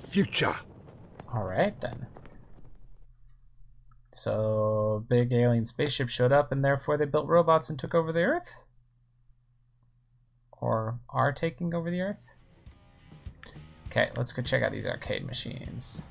future. 0.08 0.56
All 1.32 1.44
right 1.44 1.78
then. 1.80 2.06
So 4.12 5.04
big 5.08 5.32
alien 5.32 5.66
spaceship 5.66 6.08
showed 6.08 6.32
up, 6.32 6.52
and 6.52 6.64
therefore 6.64 6.96
they 6.96 7.04
built 7.04 7.26
robots 7.26 7.68
and 7.68 7.78
took 7.78 7.94
over 7.94 8.12
the 8.12 8.22
Earth, 8.22 8.64
or 10.52 11.00
are 11.08 11.32
taking 11.32 11.74
over 11.74 11.90
the 11.90 12.00
Earth. 12.00 12.36
Okay, 13.86 14.10
let's 14.16 14.32
go 14.32 14.42
check 14.42 14.62
out 14.62 14.72
these 14.72 14.86
arcade 14.86 15.26
machines. 15.26 16.06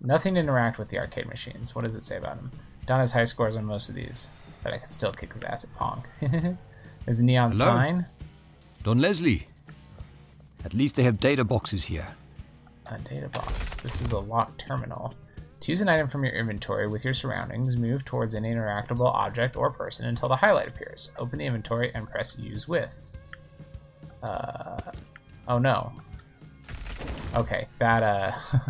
Nothing 0.00 0.34
to 0.34 0.40
interact 0.40 0.78
with 0.78 0.88
the 0.88 0.98
arcade 0.98 1.26
machines. 1.26 1.74
What 1.74 1.84
does 1.84 1.94
it 1.94 2.02
say 2.02 2.16
about 2.16 2.36
them? 2.36 2.50
Don 2.86 3.00
has 3.00 3.12
high 3.12 3.24
scores 3.24 3.56
on 3.56 3.64
most 3.64 3.88
of 3.88 3.94
these, 3.94 4.32
but 4.62 4.72
I 4.72 4.78
can 4.78 4.88
still 4.88 5.12
kick 5.12 5.32
his 5.32 5.42
ass 5.42 5.64
at 5.64 5.74
Pong. 5.74 6.04
There's 7.04 7.20
a 7.20 7.24
neon 7.24 7.52
Hello? 7.52 7.64
sign. 7.64 8.06
Don 8.84 8.98
Leslie. 8.98 9.46
At 10.62 10.74
least 10.74 10.94
they 10.94 11.04
have 11.04 11.18
data 11.18 11.42
boxes 11.42 11.84
here. 11.84 12.06
A 12.86 12.98
data 12.98 13.30
box. 13.30 13.74
This 13.76 14.02
is 14.02 14.12
a 14.12 14.18
locked 14.18 14.60
terminal. 14.60 15.14
To 15.60 15.72
use 15.72 15.80
an 15.80 15.88
item 15.88 16.06
from 16.06 16.22
your 16.22 16.34
inventory 16.34 16.86
with 16.86 17.02
your 17.02 17.14
surroundings, 17.14 17.78
move 17.78 18.04
towards 18.04 18.34
an 18.34 18.44
interactable 18.44 19.06
object 19.06 19.56
or 19.56 19.70
person 19.70 20.06
until 20.06 20.28
the 20.28 20.36
highlight 20.36 20.68
appears. 20.68 21.12
Open 21.16 21.38
the 21.38 21.46
inventory 21.46 21.92
and 21.94 22.06
press 22.10 22.38
use 22.38 22.68
with. 22.68 23.10
Uh, 24.22 24.92
oh 25.48 25.58
no. 25.58 25.90
Okay, 27.34 27.66
that 27.78 28.02
uh, 28.02 28.32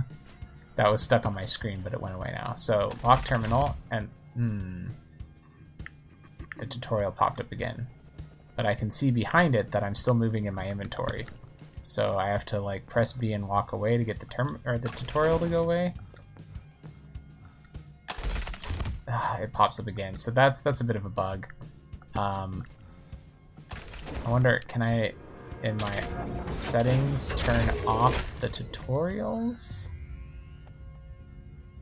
that 0.77 0.89
was 0.89 1.03
stuck 1.03 1.27
on 1.27 1.35
my 1.35 1.45
screen, 1.45 1.81
but 1.83 1.93
it 1.93 2.01
went 2.01 2.15
away 2.15 2.31
now. 2.37 2.55
So 2.55 2.93
lock 3.03 3.25
terminal 3.25 3.77
and 3.91 4.09
hmm, 4.35 4.87
the 6.59 6.67
tutorial 6.67 7.11
popped 7.11 7.41
up 7.41 7.51
again, 7.51 7.89
but 8.57 8.67
I 8.67 8.75
can 8.75 8.91
see 8.91 9.11
behind 9.11 9.55
it 9.55 9.71
that 9.73 9.83
I'm 9.83 9.95
still 9.95 10.15
moving 10.15 10.47
in 10.47 10.55
my 10.55 10.69
inventory. 10.69 11.27
So 11.81 12.17
I 12.17 12.29
have 12.29 12.45
to 12.47 12.61
like 12.61 12.87
press 12.87 13.13
B 13.13 13.33
and 13.33 13.47
walk 13.47 13.73
away 13.73 13.97
to 13.99 14.05
get 14.05 14.19
the 14.21 14.27
term 14.27 14.61
or 14.65 14.79
the 14.79 14.89
tutorial 14.89 15.39
to 15.39 15.49
go 15.49 15.63
away. 15.63 15.95
Ah, 19.07 19.39
it 19.39 19.53
pops 19.53 19.79
up 19.79 19.87
again. 19.87 20.17
So 20.17 20.31
that's 20.31 20.63
that's 20.63 20.81
a 20.81 20.85
bit 20.85 20.97
of 20.97 21.05
a 21.05 21.11
bug. 21.11 21.53
Um, 22.15 22.65
I 24.25 24.31
wonder, 24.31 24.61
can 24.67 24.81
I, 24.81 25.13
in 25.63 25.77
my 25.77 26.03
settings, 26.49 27.29
turn 27.37 27.69
off 27.87 28.41
the 28.41 28.49
tutorials? 28.49 29.91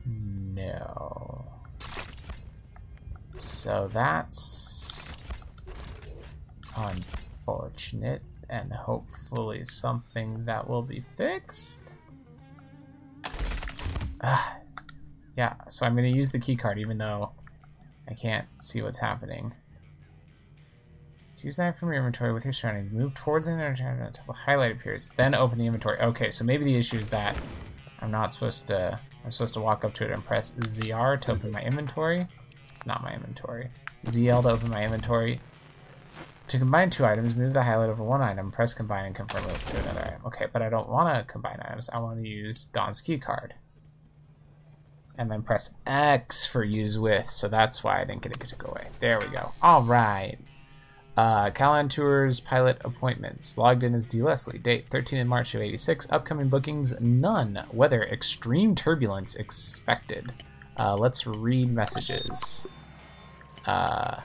No. 0.05 1.45
So 3.37 3.89
that's 3.93 5.17
unfortunate 6.77 8.21
and 8.49 8.71
hopefully 8.71 9.63
something 9.65 10.45
that 10.45 10.67
will 10.69 10.81
be 10.81 11.01
fixed. 11.15 11.99
Ah, 14.21 14.57
yeah, 15.37 15.55
so 15.67 15.85
I'm 15.85 15.95
going 15.95 16.11
to 16.11 16.17
use 16.17 16.31
the 16.31 16.39
key 16.39 16.55
card 16.55 16.77
even 16.77 16.97
though 16.97 17.31
I 18.07 18.13
can't 18.13 18.47
see 18.61 18.81
what's 18.81 18.99
happening. 18.99 19.53
To 21.37 21.45
use 21.45 21.57
that 21.57 21.77
from 21.77 21.89
your 21.89 21.97
inventory 21.97 22.31
with 22.31 22.45
your 22.45 22.53
surroundings, 22.53 22.93
move 22.93 23.13
towards 23.15 23.47
the 23.47 23.51
inventory 23.53 23.99
until 23.99 24.23
the 24.27 24.33
highlight 24.33 24.71
appears, 24.71 25.09
then 25.17 25.35
open 25.35 25.57
the 25.57 25.65
inventory. 25.65 25.99
Okay, 25.99 26.29
so 26.29 26.45
maybe 26.45 26.63
the 26.63 26.75
issue 26.75 26.97
is 26.97 27.09
that 27.09 27.37
I'm 27.99 28.11
not 28.11 28.31
supposed 28.31 28.67
to. 28.67 28.99
I'm 29.23 29.31
supposed 29.31 29.53
to 29.53 29.61
walk 29.61 29.85
up 29.85 29.93
to 29.95 30.03
it 30.03 30.11
and 30.11 30.23
press 30.23 30.51
ZR 30.53 31.19
to 31.21 31.31
open 31.31 31.51
my 31.51 31.61
inventory. 31.61 32.27
It's 32.73 32.85
not 32.85 33.01
my 33.01 33.13
inventory. 33.13 33.69
ZL 34.05 34.43
to 34.43 34.49
open 34.49 34.69
my 34.69 34.83
inventory. 34.83 35.39
To 36.53 36.59
combine 36.59 36.91
two 36.91 37.03
items, 37.03 37.33
move 37.33 37.53
the 37.53 37.63
highlight 37.63 37.89
over 37.89 38.03
one 38.03 38.21
item, 38.21 38.51
press 38.51 38.75
combine, 38.75 39.05
and 39.05 39.15
confirm 39.15 39.43
it 39.49 39.59
to 39.59 39.79
another 39.79 40.01
item. 40.01 40.21
Okay, 40.27 40.45
but 40.53 40.61
I 40.61 40.69
don't 40.69 40.87
want 40.87 41.17
to 41.17 41.23
combine 41.25 41.59
items. 41.65 41.89
I 41.89 41.99
want 41.99 42.21
to 42.21 42.29
use 42.29 42.65
Don's 42.65 43.01
key 43.01 43.17
card. 43.17 43.55
And 45.17 45.31
then 45.31 45.41
press 45.41 45.73
X 45.87 46.45
for 46.45 46.63
use 46.63 46.99
with, 46.99 47.25
so 47.25 47.47
that's 47.47 47.83
why 47.83 47.99
I 47.99 48.03
didn't 48.03 48.21
get 48.21 48.35
it 48.35 48.47
to 48.47 48.55
go 48.55 48.69
away. 48.69 48.85
There 48.99 49.19
we 49.19 49.25
go. 49.29 49.51
All 49.63 49.81
right. 49.81 50.37
Uh, 51.17 51.49
Callan 51.49 51.89
Tours 51.89 52.39
pilot 52.39 52.77
appointments. 52.85 53.57
Logged 53.57 53.81
in 53.81 53.95
as 53.95 54.05
D. 54.05 54.21
Leslie. 54.21 54.59
Date 54.59 54.85
13 54.91 55.17
in 55.17 55.27
March 55.27 55.55
of 55.55 55.61
86. 55.61 56.05
Upcoming 56.11 56.49
bookings 56.49 57.01
none. 57.01 57.65
Weather 57.73 58.03
extreme 58.03 58.75
turbulence 58.75 59.35
expected. 59.37 60.31
Uh, 60.77 60.95
let's 60.97 61.25
read 61.25 61.73
messages. 61.73 62.67
Uh, 63.65 64.17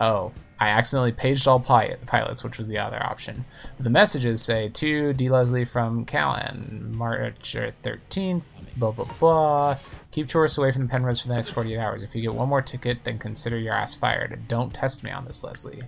oh, 0.00 0.32
I 0.62 0.68
accidentally 0.68 1.12
paged 1.12 1.48
all 1.48 1.58
pi- 1.58 1.96
pilots, 2.06 2.44
which 2.44 2.56
was 2.56 2.68
the 2.68 2.78
other 2.78 3.02
option. 3.02 3.44
The 3.80 3.90
messages 3.90 4.42
say 4.42 4.68
to 4.68 5.12
D. 5.12 5.28
Leslie 5.28 5.64
from 5.64 6.04
Callan, 6.04 6.94
March 6.94 7.56
13th, 7.56 8.42
blah 8.76 8.92
blah 8.92 9.08
blah. 9.18 9.78
Keep 10.12 10.28
tourists 10.28 10.58
away 10.58 10.70
from 10.70 10.82
the 10.82 10.88
Penrose 10.88 11.20
for 11.20 11.28
the 11.28 11.34
next 11.34 11.50
48 11.50 11.78
hours. 11.78 12.04
If 12.04 12.14
you 12.14 12.22
get 12.22 12.34
one 12.34 12.48
more 12.48 12.62
ticket, 12.62 13.04
then 13.04 13.18
consider 13.18 13.58
your 13.58 13.74
ass 13.74 13.94
fired. 13.94 14.46
Don't 14.46 14.72
test 14.72 15.02
me 15.02 15.10
on 15.10 15.24
this, 15.24 15.42
Leslie. 15.42 15.82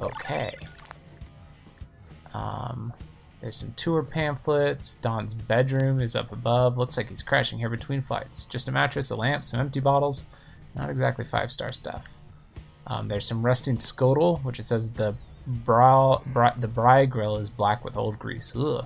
Okay. 0.00 0.54
Um, 2.32 2.92
there's 3.40 3.56
some 3.56 3.74
tour 3.74 4.02
pamphlets. 4.02 4.94
Don's 4.94 5.34
bedroom 5.34 6.00
is 6.00 6.16
up 6.16 6.32
above. 6.32 6.78
Looks 6.78 6.96
like 6.96 7.08
he's 7.08 7.22
crashing 7.22 7.58
here 7.58 7.68
between 7.68 8.00
flights. 8.00 8.44
Just 8.44 8.68
a 8.68 8.72
mattress, 8.72 9.10
a 9.10 9.16
lamp, 9.16 9.44
some 9.44 9.60
empty 9.60 9.80
bottles. 9.80 10.26
Not 10.74 10.88
exactly 10.90 11.24
five 11.24 11.52
star 11.52 11.72
stuff. 11.72 12.22
Um, 12.86 13.08
there's 13.08 13.26
some 13.26 13.44
rusting 13.44 13.78
scuttle, 13.78 14.38
which 14.38 14.58
it 14.58 14.64
says 14.64 14.90
the 14.90 15.14
bra, 15.46 16.18
bra 16.26 16.52
the 16.58 16.68
braai 16.68 17.08
grill 17.08 17.36
is 17.36 17.50
black 17.50 17.84
with 17.84 17.96
old 17.96 18.18
grease. 18.18 18.54
Ugh. 18.56 18.84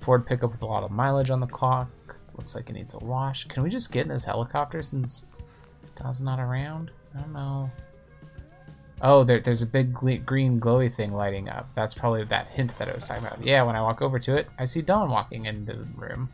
Ford 0.00 0.26
pickup 0.26 0.50
with 0.50 0.62
a 0.62 0.66
lot 0.66 0.82
of 0.82 0.90
mileage 0.90 1.30
on 1.30 1.40
the 1.40 1.46
clock. 1.46 1.88
Looks 2.34 2.56
like 2.56 2.70
it 2.70 2.72
needs 2.72 2.94
a 2.94 2.98
wash. 2.98 3.44
Can 3.44 3.62
we 3.62 3.70
just 3.70 3.92
get 3.92 4.02
in 4.02 4.08
this 4.08 4.24
helicopter 4.24 4.82
since 4.82 5.26
Don's 5.94 6.22
not 6.22 6.40
around? 6.40 6.90
I 7.16 7.20
don't 7.20 7.32
know. 7.32 7.70
Oh, 9.02 9.24
there, 9.24 9.40
there's 9.40 9.62
a 9.62 9.66
big 9.66 9.92
green 9.92 10.60
glowy 10.60 10.92
thing 10.92 11.12
lighting 11.12 11.48
up. 11.48 11.74
That's 11.74 11.92
probably 11.92 12.24
that 12.24 12.48
hint 12.48 12.78
that 12.78 12.88
I 12.88 12.94
was 12.94 13.06
talking 13.06 13.26
about. 13.26 13.44
Yeah, 13.44 13.62
when 13.64 13.76
I 13.76 13.82
walk 13.82 14.00
over 14.00 14.18
to 14.20 14.36
it, 14.36 14.48
I 14.58 14.64
see 14.64 14.80
Don 14.80 15.10
walking 15.10 15.46
in 15.46 15.64
the 15.64 15.86
room. 15.96 16.30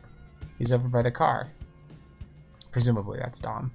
He's 0.57 0.71
over 0.71 0.87
by 0.87 1.01
the 1.01 1.11
car. 1.11 1.51
Presumably 2.71 3.17
that's 3.19 3.39
Don. 3.39 3.71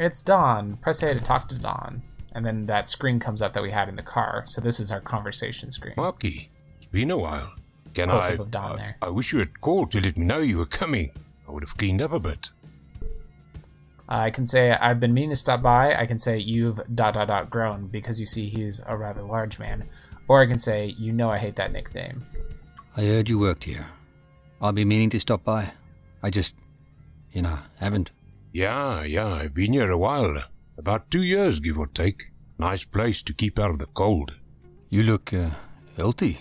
It's 0.00 0.22
Don. 0.22 0.78
Press 0.78 1.02
A 1.02 1.12
to 1.12 1.20
talk 1.20 1.46
to 1.50 1.58
Don. 1.58 2.00
And 2.32 2.46
then 2.46 2.64
that 2.64 2.88
screen 2.88 3.20
comes 3.20 3.42
up 3.42 3.52
that 3.52 3.62
we 3.62 3.70
had 3.70 3.86
in 3.86 3.96
the 3.96 4.02
car. 4.02 4.44
So 4.46 4.62
this 4.62 4.80
is 4.80 4.90
our 4.90 5.00
conversation 5.00 5.70
screen. 5.70 5.92
Marky, 5.98 6.48
it's 6.78 6.86
been 6.86 7.10
a 7.10 7.18
while. 7.18 7.52
Can 7.92 8.08
Close 8.08 8.30
I, 8.30 8.34
up 8.34 8.40
of 8.40 8.50
Don 8.50 8.62
I- 8.62 8.72
uh, 8.72 8.76
there. 8.76 8.96
I 9.02 9.10
wish 9.10 9.34
you 9.34 9.40
had 9.40 9.60
called 9.60 9.92
to 9.92 10.00
let 10.00 10.16
me 10.16 10.24
know 10.24 10.38
you 10.38 10.56
were 10.56 10.64
coming. 10.64 11.10
I 11.46 11.52
would 11.52 11.62
have 11.62 11.76
cleaned 11.76 12.00
up 12.00 12.12
a 12.12 12.18
bit. 12.18 12.48
I 14.08 14.30
can 14.30 14.46
say 14.46 14.70
I've 14.72 15.00
been 15.00 15.12
meaning 15.12 15.30
to 15.30 15.36
stop 15.36 15.60
by. 15.60 15.94
I 15.94 16.06
can 16.06 16.18
say 16.18 16.38
you've 16.38 16.80
dot 16.94 17.12
dot 17.12 17.28
dot 17.28 17.50
grown 17.50 17.86
because 17.88 18.18
you 18.18 18.24
see 18.24 18.48
he's 18.48 18.80
a 18.86 18.96
rather 18.96 19.22
large 19.22 19.58
man. 19.58 19.86
Or 20.28 20.40
I 20.40 20.46
can 20.46 20.56
say 20.58 20.94
you 20.98 21.12
know 21.12 21.30
I 21.30 21.36
hate 21.36 21.56
that 21.56 21.72
nickname. 21.72 22.24
I 22.96 23.02
heard 23.02 23.28
you 23.28 23.38
worked 23.38 23.64
here. 23.64 23.86
I'll 24.62 24.72
be 24.72 24.86
meaning 24.86 25.10
to 25.10 25.20
stop 25.20 25.44
by. 25.44 25.72
I 26.22 26.30
just, 26.30 26.54
you 27.32 27.42
know, 27.42 27.58
haven't. 27.78 28.10
Yeah, 28.52 29.04
yeah, 29.04 29.28
I've 29.28 29.54
been 29.54 29.72
here 29.72 29.90
a 29.90 29.98
while. 29.98 30.42
About 30.76 31.10
two 31.10 31.22
years, 31.22 31.60
give 31.60 31.78
or 31.78 31.86
take. 31.86 32.32
Nice 32.58 32.84
place 32.84 33.22
to 33.22 33.32
keep 33.32 33.58
out 33.58 33.70
of 33.70 33.78
the 33.78 33.86
cold. 33.86 34.34
You 34.88 35.04
look, 35.04 35.32
uh, 35.32 35.50
healthy. 35.96 36.38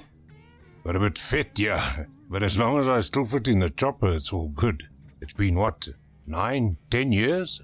But 0.84 0.96
a 0.96 1.00
bit 1.00 1.18
fit, 1.18 1.60
yeah. 1.60 2.06
But 2.30 2.44
as 2.44 2.58
long 2.58 2.80
as 2.80 2.88
I 2.88 3.01
still 3.01 3.25
fit 3.25 3.48
in 3.48 3.60
the 3.60 3.70
chopper, 3.70 4.16
it's 4.16 4.34
all 4.34 4.50
good. 4.50 4.84
It's 5.22 5.34
been 5.34 5.56
what, 5.56 5.88
nine, 6.25 6.78
ten 6.89 7.12
years? 7.12 7.62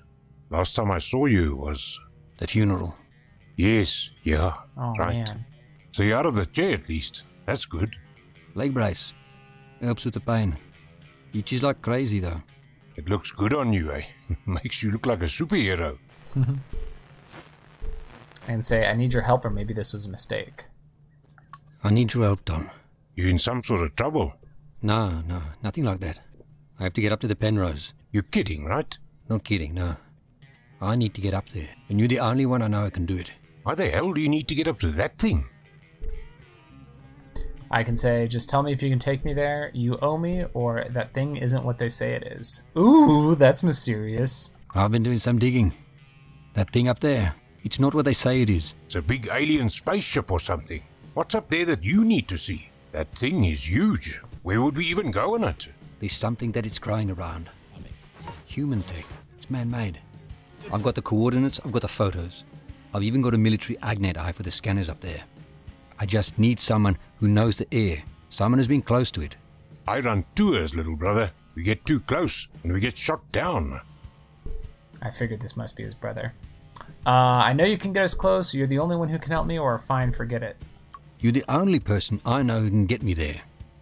Last 0.50 0.75
time 0.75 0.92
I 0.92 1.00
saw 1.00 1.25
you 1.25 1.56
was. 1.56 2.00
The 2.38 2.48
funeral. 2.48 2.96
Yes, 3.58 4.10
yeah. 4.24 4.54
Oh 4.78 4.94
right. 5.00 5.25
man. 5.25 5.46
So 5.92 6.04
you're 6.04 6.18
out 6.18 6.25
of 6.25 6.36
the 6.36 6.46
chair 6.46 6.74
at 6.74 6.90
least. 6.90 7.24
That's 7.46 7.66
good. 7.66 7.96
Leg 8.54 8.74
brace. 8.74 9.14
Helps 9.82 10.06
with 10.06 10.14
the 10.14 10.20
pain. 10.20 10.58
Itches 11.34 11.64
like 11.64 11.82
crazy 11.82 12.20
though. 12.20 12.42
It 12.96 13.10
looks 13.10 13.32
good 13.32 13.54
on 13.54 13.74
you, 13.74 13.92
eh? 13.92 14.04
Makes 14.46 14.82
you 14.84 14.92
look 14.92 15.06
like 15.06 15.22
a 15.22 15.25
superhero. 15.25 15.98
And 18.48 18.64
say 18.64 18.88
I 18.88 18.94
need 18.94 19.12
your 19.12 19.24
help 19.24 19.44
or 19.44 19.50
maybe 19.50 19.74
this 19.74 19.92
was 19.92 20.06
a 20.06 20.12
mistake. 20.12 20.66
I 21.84 21.90
need 21.90 22.14
your 22.14 22.24
help, 22.24 22.46
Don. 22.46 22.70
You 23.16 23.28
in 23.28 23.40
some 23.40 23.64
sort 23.64 23.82
of 23.82 23.96
trouble? 23.96 24.36
No, 24.82 25.22
no, 25.22 25.42
nothing 25.64 25.84
like 25.84 26.00
that. 26.02 26.20
I 26.80 26.84
have 26.84 26.94
to 26.94 27.02
get 27.02 27.12
up 27.12 27.22
to 27.22 27.28
the 27.28 27.36
Penrose. 27.36 27.94
You're 28.12 28.24
kidding, 28.24 28.66
right? 28.66 28.98
Not 29.30 29.44
kidding, 29.44 29.74
no. 29.74 29.96
I 30.82 30.96
need 30.96 31.14
to 31.16 31.22
get 31.22 31.34
up 31.34 31.50
there, 31.50 31.70
and 31.90 31.98
you're 31.98 32.08
the 32.08 32.20
only 32.20 32.46
one 32.46 32.62
I 32.62 32.68
know 32.68 32.84
who 32.84 32.92
can 32.92 33.06
do 33.06 33.18
it. 33.18 33.32
Why 33.64 33.74
the 33.74 33.90
hell 33.90 34.14
do 34.14 34.22
you 34.22 34.30
need 34.30 34.48
to 34.50 34.56
get 34.56 34.68
up 34.68 34.80
to 34.82 34.92
that 34.92 35.18
thing? 35.18 35.46
I 37.72 37.84
can 37.84 37.95
say 37.95 38.27
just 38.27 38.50
tell 38.50 38.63
me 38.63 38.72
if 38.72 38.81
you 38.84 38.89
can 38.89 39.00
take 39.00 39.25
me 39.25 39.34
there, 39.34 39.72
you 39.74 39.98
owe 40.01 40.17
me, 40.17 40.45
or 40.53 40.86
that 40.89 41.13
thing 41.13 41.38
isn't 41.38 41.63
what 41.63 41.77
they 41.77 41.89
say 41.89 42.13
it 42.13 42.24
is. 42.24 42.63
Ooh, 42.77 43.36
that's 43.36 43.63
mysterious. 43.63 44.55
I've 44.75 44.91
been 44.91 45.03
doing 45.03 45.19
some 45.19 45.39
digging. 45.39 45.74
That 46.53 46.72
thing 46.72 46.88
up 46.88 47.00
there, 47.00 47.36
it's 47.63 47.79
not 47.79 47.93
what 47.93 48.05
they 48.05 48.13
say 48.13 48.41
it 48.41 48.50
is. 48.50 48.74
It's 48.86 48.95
a 48.95 49.01
big 49.01 49.29
alien 49.31 49.69
spaceship 49.69 50.31
or 50.31 50.39
something. 50.39 50.84
What's 51.13 51.35
up 51.35 51.50
there 51.50 51.66
that 51.66 51.83
you 51.83 52.05
need 52.05 52.27
to 52.27 52.37
see? 52.37 52.70
That 52.92 53.18
thing 53.18 53.44
is 53.44 53.70
huge. 53.70 54.20
Where 54.44 54.61
would 54.61 54.77
we 54.77 54.85
even 54.85 55.11
go 55.11 55.35
in 55.35 55.44
it? 55.44 55.68
There's 56.00 56.16
something 56.16 56.51
that 56.51 56.66
it's 56.66 56.79
growing 56.79 57.09
around. 57.09 57.50
I 57.75 57.79
mean 57.79 57.94
human 58.46 58.83
tech. 58.83 59.05
It's 59.37 59.50
man-made. 59.50 60.00
I've 60.72 60.83
got 60.83 60.96
the 60.96 61.01
coordinates, 61.01 61.59
I've 61.63 61.72
got 61.72 61.81
the 61.81 61.87
photos. 61.87 62.44
I've 62.94 63.03
even 63.03 63.22
got 63.22 63.33
a 63.33 63.37
military 63.37 63.77
agnet 63.79 64.18
eye 64.18 64.31
for 64.31 64.44
the 64.44 64.51
scanners 64.51 64.90
up 64.90 65.01
there. 65.01 65.24
I 66.00 66.05
just 66.05 66.38
need 66.38 66.60
someone 66.60 66.98
who 67.20 67.27
knows 67.27 67.58
the 67.58 67.74
air. 67.74 68.03
Someone 68.29 68.60
who's 68.60 68.68
been 68.68 68.81
close 68.81 69.12
to 69.12 69.22
it. 69.22 69.36
I 69.88 70.00
run 70.00 70.25
tours, 70.36 70.75
little 70.75 70.96
brother. 70.96 71.31
We 71.55 71.64
get 71.64 71.86
too 71.86 72.01
close 72.01 72.48
and 72.64 72.74
we 72.74 72.79
get 72.79 72.98
shot 72.98 73.31
down. 73.31 73.79
I 75.01 75.12
figured 75.12 75.42
this 75.42 75.55
must 75.55 75.77
be 75.77 75.84
his 75.84 75.96
brother. 75.96 76.34
Uh, 77.05 77.10
I 77.46 77.53
know 77.53 77.66
you 77.66 77.77
can 77.77 77.94
get 77.94 78.03
us 78.03 78.16
close. 78.16 78.53
You're 78.53 78.68
the 78.68 78.79
only 78.79 78.96
one 78.96 79.10
who 79.10 79.20
can 79.20 79.31
help 79.31 79.46
me, 79.46 79.60
or 79.60 79.77
fine, 79.77 80.12
forget 80.12 80.42
it. 80.44 80.58
You're 81.20 81.31
the 81.31 81.46
only 81.48 81.79
person 81.79 82.20
I 82.25 82.42
know 82.42 82.60
who 82.60 82.70
can 82.70 82.88
get 82.88 83.03
me 83.03 83.14
there. 83.14 83.42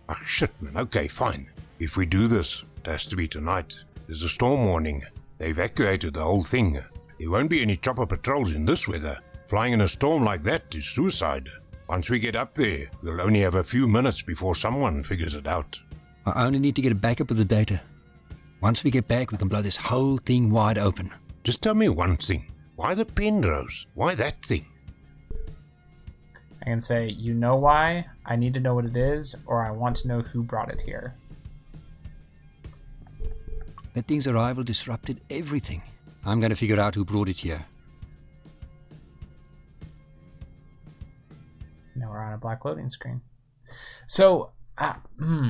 Ah, 0.09 0.21
shit, 0.25 0.51
man. 0.61 0.77
Okay, 0.77 1.07
fine. 1.07 1.49
If 1.79 1.97
we 1.97 2.05
do 2.05 2.27
this, 2.27 2.63
it 2.77 2.89
has 2.89 3.05
to 3.07 3.15
be 3.15 3.27
tonight. 3.27 3.75
There's 4.07 4.23
a 4.23 4.29
storm 4.29 4.65
warning. 4.65 5.03
They 5.37 5.49
evacuated 5.49 6.13
the 6.13 6.23
whole 6.23 6.43
thing. 6.43 6.83
There 7.19 7.29
won't 7.29 7.49
be 7.49 7.61
any 7.61 7.77
chopper 7.77 8.05
patrols 8.05 8.51
in 8.51 8.65
this 8.65 8.87
weather. 8.87 9.19
Flying 9.45 9.73
in 9.73 9.81
a 9.81 9.87
storm 9.87 10.25
like 10.25 10.43
that 10.43 10.75
is 10.75 10.85
suicide. 10.85 11.49
Once 11.93 12.09
we 12.09 12.17
get 12.17 12.35
up 12.35 12.55
there, 12.55 12.89
we'll 13.03 13.21
only 13.21 13.41
have 13.41 13.53
a 13.53 13.63
few 13.63 13.87
minutes 13.87 14.23
before 14.23 14.55
someone 14.55 15.03
figures 15.03 15.35
it 15.35 15.45
out. 15.45 15.77
I 16.25 16.47
only 16.47 16.57
need 16.57 16.75
to 16.77 16.81
get 16.81 16.91
a 16.91 16.95
backup 16.95 17.29
of 17.29 17.37
the 17.37 17.45
data. 17.45 17.81
Once 18.61 18.83
we 18.83 18.89
get 18.89 19.07
back, 19.07 19.31
we 19.31 19.37
can 19.37 19.47
blow 19.47 19.61
this 19.61 19.77
whole 19.77 20.17
thing 20.17 20.49
wide 20.49 20.79
open. 20.79 21.11
Just 21.43 21.61
tell 21.61 21.75
me 21.75 21.89
one 21.89 22.17
thing. 22.17 22.51
Why 22.77 22.95
the 22.95 23.05
Penrose? 23.05 23.85
Why 23.93 24.15
that 24.15 24.43
thing? 24.43 24.65
I 26.63 26.65
can 26.65 26.81
say, 26.81 27.09
you 27.09 27.35
know 27.35 27.57
why? 27.57 28.07
I 28.25 28.37
need 28.37 28.55
to 28.55 28.59
know 28.59 28.73
what 28.73 28.87
it 28.87 28.97
is, 28.97 29.35
or 29.45 29.63
I 29.63 29.69
want 29.69 29.97
to 29.97 30.07
know 30.07 30.21
who 30.21 30.41
brought 30.41 30.71
it 30.71 30.81
here. 30.81 31.13
That 33.93 34.07
thing's 34.07 34.25
arrival 34.25 34.63
disrupted 34.63 35.21
everything. 35.29 35.83
I'm 36.25 36.39
going 36.39 36.49
to 36.49 36.55
figure 36.55 36.79
out 36.79 36.95
who 36.95 37.05
brought 37.05 37.29
it 37.29 37.37
here. 37.37 37.63
Now 41.95 42.09
we're 42.09 42.21
on 42.21 42.33
a 42.33 42.37
black 42.37 42.65
loading 42.65 42.89
screen. 42.89 43.21
So, 44.07 44.51
uh, 44.77 44.95
hmm. 45.17 45.49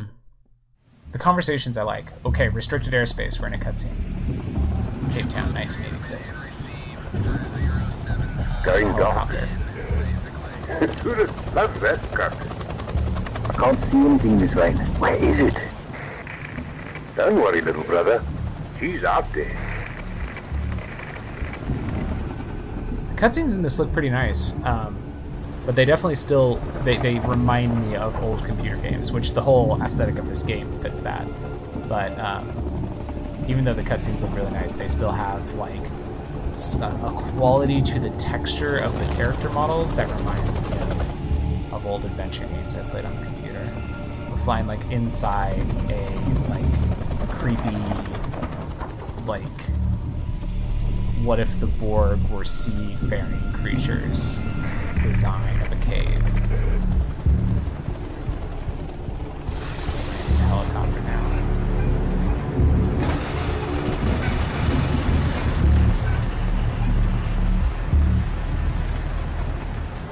The 1.11 1.19
conversations 1.19 1.77
I 1.77 1.83
like. 1.83 2.11
Okay, 2.25 2.49
restricted 2.49 2.93
airspace. 2.93 3.39
We're 3.39 3.47
in 3.47 3.53
a 3.53 3.57
cutscene. 3.57 3.95
Cape 5.11 5.29
Town, 5.29 5.53
1986. 5.53 6.51
Going 8.63 8.87
down. 8.95 9.27
Helicopter. 9.27 9.49
Tourists 11.03 11.53
love 11.53 11.79
that 11.81 11.99
cut. 12.13 12.33
I 13.49 13.53
can't 13.53 13.91
see 13.91 13.97
anything, 13.97 14.39
Miss 14.39 14.55
Wayne. 14.55 14.75
Where 14.75 15.15
is 15.15 15.39
it? 15.39 15.55
Don't 17.15 17.35
worry, 17.35 17.61
little 17.61 17.83
brother. 17.83 18.23
She's 18.79 19.03
out 19.03 19.31
there. 19.33 19.55
The 23.09 23.15
cutscenes 23.15 23.55
in 23.55 23.61
this 23.61 23.77
look 23.77 23.93
pretty 23.93 24.09
nice, 24.09 24.55
um, 24.63 24.97
but 25.65 25.75
they 25.75 25.85
definitely 25.85 26.15
still 26.15 26.55
they, 26.83 26.97
they 26.97 27.19
remind 27.19 27.81
me 27.87 27.95
of 27.95 28.15
old 28.23 28.43
computer 28.45 28.77
games, 28.77 29.11
which 29.11 29.31
the 29.33 29.41
whole 29.41 29.81
aesthetic 29.81 30.17
of 30.17 30.27
this 30.27 30.43
game 30.43 30.71
fits 30.79 30.99
that. 31.01 31.25
But 31.87 32.17
um, 32.19 32.47
even 33.47 33.63
though 33.63 33.73
the 33.73 33.83
cutscenes 33.83 34.21
look 34.23 34.35
really 34.35 34.51
nice, 34.51 34.73
they 34.73 34.87
still 34.87 35.11
have 35.11 35.53
like 35.53 35.85
a 36.81 37.11
quality 37.35 37.81
to 37.81 37.99
the 37.99 38.11
texture 38.11 38.77
of 38.77 38.97
the 38.99 39.15
character 39.15 39.49
models 39.49 39.95
that 39.95 40.07
reminds 40.19 40.55
me 40.55 40.77
of, 40.77 41.73
of 41.73 41.85
old 41.85 42.05
adventure 42.05 42.45
games 42.45 42.75
I 42.75 42.83
played 42.89 43.05
on 43.05 43.15
the 43.15 43.25
computer. 43.25 43.71
We're 44.29 44.37
flying 44.37 44.67
like 44.67 44.83
inside 44.91 45.59
a 45.89 46.23
like 46.49 47.29
creepy 47.29 47.75
like 49.25 49.43
what 51.23 51.39
if 51.39 51.57
the 51.59 51.67
Borg 51.67 52.21
were 52.29 52.43
seafaring 52.43 53.53
creatures 53.53 54.43
design 55.03 55.61
of 55.61 55.69
a 55.69 55.75
cave. 55.75 56.21
Helicopter 60.47 61.01
now. 61.01 61.23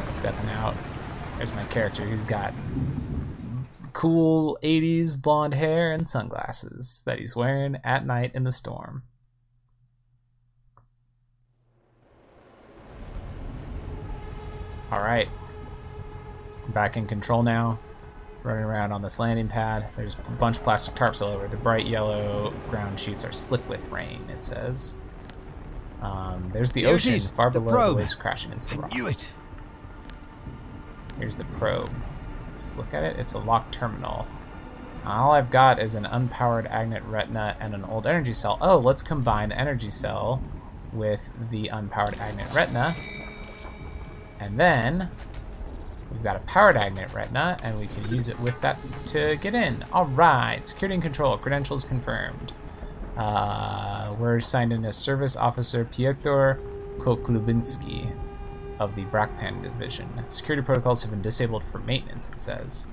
Stepping 0.08 0.50
out. 0.50 0.76
There's 1.38 1.56
my 1.56 1.64
character. 1.66 2.06
He's 2.06 2.26
got 2.26 2.54
cool 3.94 4.60
80s 4.62 5.22
blonde 5.22 5.54
hair 5.54 5.94
and 5.94 6.06
sunglasses 6.06 7.02
that 7.06 7.18
he's 7.18 7.34
wearing 7.34 7.78
at 7.86 8.06
night 8.06 8.36
in 8.36 8.44
the 8.44 8.52
storm. 8.52 9.04
All 14.92 15.00
right. 15.00 15.30
Back 16.70 16.98
in 16.98 17.08
control 17.08 17.44
now. 17.44 17.80
Running 18.44 18.64
around 18.64 18.92
on 18.92 19.02
this 19.02 19.20
landing 19.20 19.48
pad. 19.48 19.88
There's 19.96 20.16
a 20.16 20.32
bunch 20.32 20.58
of 20.58 20.64
plastic 20.64 20.96
tarps 20.96 21.22
all 21.22 21.30
over. 21.30 21.48
The 21.48 21.58
bright 21.58 21.86
yellow 21.86 22.54
ground 22.70 23.00
sheets 23.00 23.24
are 23.24 23.32
slick 23.32 23.68
with 23.70 23.88
rain, 23.90 24.28
it 24.30 24.44
says. 24.44 24.98
Um, 26.02 26.50
there's 26.52 26.72
the 26.72 26.82
Here 26.82 26.90
ocean 26.90 27.14
is, 27.14 27.30
far 27.30 27.52
the 27.52 27.60
below 27.60 27.72
probe. 27.74 27.90
the 27.98 28.02
waves 28.02 28.16
crashing 28.16 28.52
into 28.52 28.70
the 28.70 28.82
rocks. 28.82 29.28
Here's 31.20 31.36
the 31.36 31.46
probe. 31.46 31.92
Let's 32.48 32.76
look 32.76 32.94
at 32.96 33.04
it. 33.04 33.18
It's 33.20 33.34
a 33.34 33.40
locked 33.40 33.74
terminal. 33.74 34.26
All 35.06 35.32
I've 35.32 35.52
got 35.52 35.80
is 35.80 35.94
an 35.94 36.06
unpowered 36.06 36.72
Agnet 36.72 37.08
Retina 37.08 37.56
and 37.60 37.76
an 37.76 37.84
old 37.86 38.08
energy 38.08 38.34
cell. 38.34 38.58
Oh, 38.60 38.78
let's 38.78 39.04
combine 39.04 39.50
the 39.50 39.60
energy 39.60 39.90
cell 39.92 40.42
with 40.92 41.30
the 41.52 41.70
unpowered 41.72 42.16
Agnet 42.16 42.54
Retina. 42.56 42.94
And 44.42 44.60
then 44.60 45.10
We've 46.12 46.24
got 46.24 46.36
a 46.36 46.40
powered 46.40 46.76
Agnet 46.76 47.14
Retina, 47.14 47.58
and 47.64 47.80
we 47.80 47.88
can 47.88 48.14
use 48.14 48.28
it 48.28 48.40
with 48.40 48.60
that 48.62 48.78
to 49.08 49.38
get 49.38 49.56
in. 49.56 49.86
All 49.94 50.06
right, 50.06 50.66
security 50.68 50.96
and 50.96 51.04
control, 51.04 51.38
credentials 51.38 51.86
confirmed. 51.86 52.52
Uh, 53.16 54.14
we're 54.20 54.42
signed 54.42 54.74
in 54.74 54.84
as 54.86 54.98
Service 54.98 55.36
Officer 55.36 55.86
Piotr 55.86 56.60
Koklubinski 56.98 58.14
of 58.80 58.96
the 58.96 59.06
Brakpan 59.06 59.62
Division. 59.62 60.10
Security 60.28 60.66
protocols 60.66 61.02
have 61.04 61.12
been 61.12 61.22
disabled 61.22 61.64
for 61.64 61.80
maintenance, 61.80 62.30
it 62.30 62.42
says. 62.42 62.88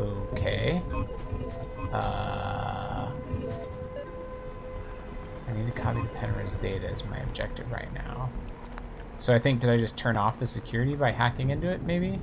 Okay. 0.00 0.80
Uh, 1.92 3.10
I 5.48 5.52
need 5.52 5.66
to 5.66 5.72
copy 5.72 6.00
the 6.00 6.08
Penrose 6.08 6.54
data 6.54 6.88
as 6.88 7.04
my 7.04 7.18
objective 7.18 7.70
right 7.70 7.92
now. 7.92 8.30
So 9.16 9.34
I 9.34 9.38
think, 9.38 9.60
did 9.60 9.70
I 9.70 9.78
just 9.78 9.96
turn 9.96 10.16
off 10.16 10.38
the 10.38 10.46
security 10.46 10.94
by 10.94 11.10
hacking 11.10 11.50
into 11.50 11.68
it, 11.68 11.82
maybe? 11.82 12.18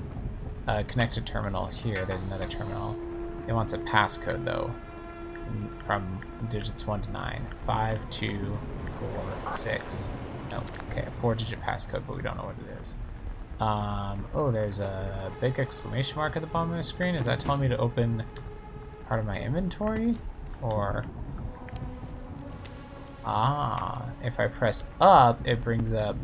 Uh, 0.68 0.84
connect 0.88 1.16
to 1.16 1.22
terminal 1.22 1.66
here. 1.66 2.06
There's 2.06 2.24
another 2.24 2.48
terminal. 2.48 2.96
It 3.48 3.54
wants 3.54 3.74
a 3.74 3.80
passcode, 3.80 4.46
though, 4.46 4.74
from 5.86 6.22
digits 6.50 6.86
1 6.86 7.02
to 7.02 7.12
9. 7.12 7.48
5, 7.66 8.10
2, 8.10 8.58
4, 9.00 9.52
6. 9.52 10.12
Nope. 10.52 10.64
Okay, 10.92 11.08
four-digit 11.20 11.60
passcode, 11.62 12.04
but 12.08 12.16
we 12.16 12.22
don't 12.22 12.38
know 12.38 12.46
what 12.46 12.56
it 12.60 12.80
is. 12.80 13.00
Um, 13.60 14.26
oh, 14.34 14.52
there's 14.52 14.80
a 14.80 15.32
big 15.42 15.58
exclamation 15.58 16.18
mark 16.18 16.36
at 16.36 16.42
the 16.42 16.48
bottom 16.48 16.72
of 16.72 16.78
the 16.78 16.84
screen. 16.84 17.16
Is 17.16 17.26
that 17.26 17.40
telling 17.40 17.62
me 17.62 17.68
to 17.70 17.78
open 17.78 18.24
part 19.08 19.20
of 19.20 19.26
my 19.26 19.40
inventory? 19.40 20.16
Or... 20.62 21.06
Ah, 23.26 24.10
if 24.22 24.40
I 24.40 24.48
press 24.48 24.90
up, 25.00 25.46
it 25.48 25.64
brings 25.64 25.94
up 25.94 26.18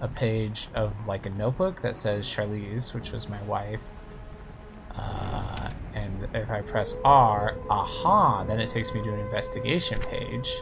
a 0.00 0.08
page 0.08 0.68
of 0.74 0.92
like 1.06 1.26
a 1.26 1.30
notebook 1.30 1.80
that 1.80 1.96
says 1.96 2.26
Charlize, 2.26 2.94
which 2.94 3.12
was 3.12 3.28
my 3.28 3.42
wife. 3.42 3.82
Uh, 4.94 5.70
and 5.94 6.28
if 6.34 6.50
I 6.50 6.62
press 6.62 6.98
R, 7.04 7.56
aha, 7.70 8.44
then 8.44 8.60
it 8.60 8.68
takes 8.68 8.94
me 8.94 9.02
to 9.02 9.12
an 9.12 9.20
investigation 9.20 9.98
page. 9.98 10.54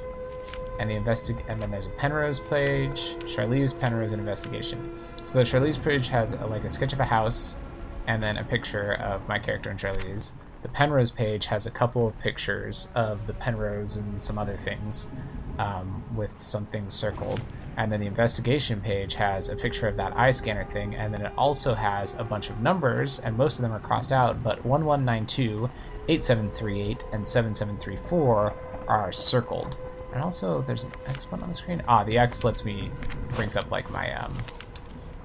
And 0.81 0.91
the 0.91 0.95
investig 0.95 1.43
and 1.49 1.63
then 1.63 1.71
there's 1.71 1.87
a 1.87 1.91
Penrose 1.91 2.41
page, 2.41 3.15
Charlize, 3.25 3.79
Penrose, 3.79 4.13
and 4.13 4.21
investigation. 4.21 4.99
So 5.25 5.39
the 5.39 5.45
Charlize 5.45 5.83
page 5.83 6.09
has 6.09 6.35
a, 6.35 6.47
like 6.47 6.65
a 6.65 6.69
sketch 6.69 6.93
of 6.93 7.01
a 7.01 7.05
house, 7.05 7.59
and 8.07 8.23
then 8.23 8.37
a 8.37 8.45
picture 8.45 8.95
of 8.95 9.27
my 9.29 9.39
character 9.39 9.71
and 9.71 9.79
Charlize. 9.79 10.33
The 10.63 10.69
Penrose 10.69 11.11
page 11.11 11.47
has 11.47 11.67
a 11.67 11.71
couple 11.71 12.07
of 12.07 12.19
pictures 12.19 12.91
of 12.95 13.27
the 13.27 13.35
Penrose 13.35 13.97
and 13.97 14.21
some 14.21 14.39
other 14.39 14.57
things, 14.57 15.11
um, 15.59 16.05
with 16.17 16.39
some 16.39 16.67
things 16.67 16.95
circled. 16.95 17.45
And 17.77 17.91
then 17.91 18.01
the 18.01 18.07
investigation 18.07 18.81
page 18.81 19.15
has 19.15 19.49
a 19.49 19.57
picture 19.57 19.89
of 19.89 19.97
that 19.97 20.17
eye 20.17 20.31
scanner 20.31 20.65
thing, 20.65 20.95
and 20.95 21.13
then 21.13 21.23
it 21.23 21.33
also 21.37 21.75
has 21.75 22.19
a 22.19 22.25
bunch 22.25 22.51
of 22.51 22.61
numbers, 22.61 23.19
and 23.21 23.37
most 23.37 23.59
of 23.59 23.63
them 23.63 23.73
are 23.73 23.81
crossed 23.81 24.13
out, 24.13 24.43
but 24.43 24.65
1192, 24.65 25.69
8738, 26.09 27.05
and 27.13 27.27
7734 27.27 28.55
are 28.89 29.13
circled. 29.13 29.77
And 30.13 30.23
also, 30.23 30.63
there's 30.63 30.85
an 30.85 30.93
X 31.07 31.25
button 31.25 31.43
on 31.43 31.49
the 31.49 31.55
screen. 31.55 31.83
Ah, 31.89 32.05
the 32.05 32.19
X 32.19 32.45
lets 32.45 32.65
me, 32.65 32.91
brings 33.31 33.57
up 33.57 33.73
like 33.73 33.91
my, 33.91 34.15
um, 34.15 34.37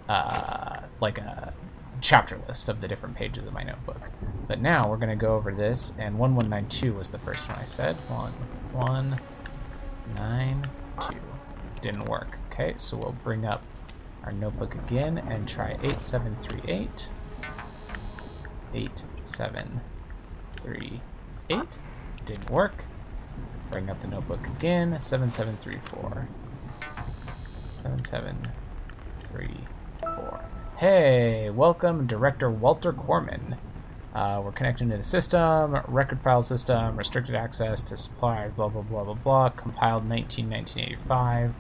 uh, 0.08 0.82
like 1.00 1.20
a 1.20 1.54
chapter 2.02 2.40
list 2.48 2.70
of 2.70 2.82
the 2.82 2.88
different 2.88 3.16
pages 3.16 3.46
of 3.46 3.54
my 3.54 3.64
notebook. 3.64 4.10
But 4.48 4.62
now 4.62 4.90
we're 4.90 4.98
going 4.98 5.10
to 5.10 5.16
go 5.16 5.36
over 5.36 5.54
this, 5.54 5.92
and 6.00 6.18
1192 6.18 6.94
was 6.94 7.12
the 7.12 7.20
first 7.20 7.48
one 7.50 7.60
I 7.60 7.66
said. 7.66 7.96
One, 8.10 8.34
one, 8.72 9.20
nine, 10.16 10.68
two. 11.00 11.29
Didn't 11.82 12.06
work. 12.06 12.38
Okay, 12.52 12.76
so 12.78 12.98
we'll 12.98 13.15
bring 13.24 13.46
up 13.46 13.63
our 14.24 14.32
notebook 14.34 14.76
again 14.76 15.18
and 15.18 15.48
try 15.48 15.78
8738. 15.82 17.10
8738. 18.74 21.68
Didn't 22.26 22.50
work. 22.50 22.84
Bring 23.72 23.89
up 23.89 24.02
the 24.02 24.08
notebook 24.08 24.46
again. 24.48 25.00
7734. 25.00 26.28
7734. 27.72 30.46
Hey, 30.78 31.50
welcome, 31.50 32.06
Director 32.08 32.50
Walter 32.50 32.94
Corman. 32.94 33.58
Uh, 34.13 34.42
we're 34.44 34.52
connecting 34.52 34.89
to 34.89 34.98
the 34.98 35.04
system, 35.04 35.78
record 35.88 36.20
file 36.20 36.42
system, 36.42 36.98
restricted 36.98 37.36
access 37.36 37.84
to 37.84 37.96
suppliers, 37.96 38.52
blah, 38.54 38.68
blah, 38.68 38.82
blah, 38.82 39.04
blah, 39.04 39.13
blah. 39.13 39.50
Compiled 39.50 40.06
19, 40.06 40.50
1985. 40.50 41.56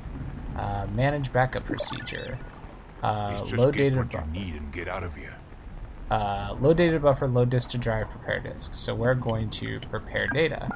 Uh, 0.55 0.87
manage 0.93 1.31
backup 1.31 1.65
procedure. 1.65 2.37
Uh, 3.01 3.37
It's 3.41 3.53
low 3.53 3.71
data 3.71 3.97
what 3.97 4.11
you 4.13 4.19
buffer. 4.19 4.31
need 4.31 4.55
and 4.55 4.73
get 4.73 4.87
out 4.87 5.03
of 5.03 5.15
here. 5.15 5.35
Uh, 6.11 6.55
low 6.59 6.73
data 6.73 6.99
buffer, 6.99 7.27
low 7.27 7.45
disk 7.45 7.69
to 7.71 7.77
drive, 7.77 8.09
prepare 8.09 8.39
disk. 8.39 8.73
So 8.73 8.93
we're 8.95 9.13
going 9.13 9.49
to 9.51 9.79
prepare 9.79 10.27
data. 10.27 10.69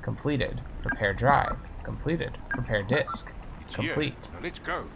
Completed. 0.00 0.60
Prepare 0.82 1.12
drive. 1.12 1.56
Completed. 1.82 2.38
Prepare 2.50 2.82
disk. 2.82 3.34
It's 3.60 3.74
Complete. 3.74 4.28
Now 4.32 4.40
let's 4.42 4.58
go. 4.60 4.86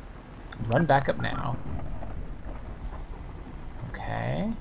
Run 0.68 0.86
backup 0.86 1.20
now. 1.20 1.56
Okay. 3.90 4.52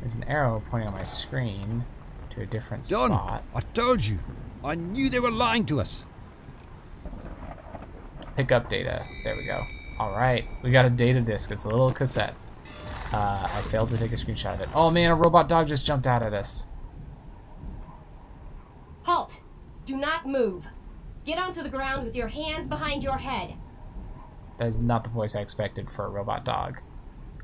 There's 0.00 0.14
an 0.14 0.24
arrow 0.24 0.62
pointing 0.70 0.88
on 0.88 0.94
my 0.94 1.02
screen 1.02 1.84
to 2.30 2.40
a 2.40 2.46
different 2.46 2.88
Don, 2.88 3.10
spot. 3.10 3.44
I 3.54 3.60
told 3.60 4.04
you. 4.06 4.18
I 4.64 4.74
knew 4.74 5.10
they 5.10 5.20
were 5.20 5.30
lying 5.30 5.66
to 5.66 5.80
us. 5.80 6.06
Pick 8.40 8.52
up 8.52 8.70
data. 8.70 9.04
There 9.22 9.34
we 9.36 9.44
go. 9.44 9.66
All 9.98 10.16
right, 10.16 10.46
we 10.62 10.70
got 10.70 10.86
a 10.86 10.90
data 10.90 11.20
disk. 11.20 11.50
It's 11.50 11.66
a 11.66 11.68
little 11.68 11.92
cassette. 11.92 12.34
Uh, 13.12 13.50
I 13.52 13.60
failed 13.68 13.90
to 13.90 13.98
take 13.98 14.12
a 14.12 14.14
screenshot 14.14 14.54
of 14.54 14.62
it. 14.62 14.70
Oh 14.74 14.90
man, 14.90 15.10
a 15.10 15.14
robot 15.14 15.46
dog 15.46 15.66
just 15.66 15.86
jumped 15.86 16.06
out 16.06 16.22
at 16.22 16.32
us. 16.32 16.68
Halt! 19.02 19.40
Do 19.84 19.94
not 19.94 20.26
move. 20.26 20.64
Get 21.26 21.38
onto 21.38 21.62
the 21.62 21.68
ground 21.68 22.02
with 22.02 22.16
your 22.16 22.28
hands 22.28 22.66
behind 22.66 23.02
your 23.02 23.18
head. 23.18 23.56
That 24.56 24.68
is 24.68 24.80
not 24.80 25.04
the 25.04 25.10
voice 25.10 25.36
I 25.36 25.42
expected 25.42 25.90
for 25.90 26.06
a 26.06 26.08
robot 26.08 26.42
dog. 26.42 26.80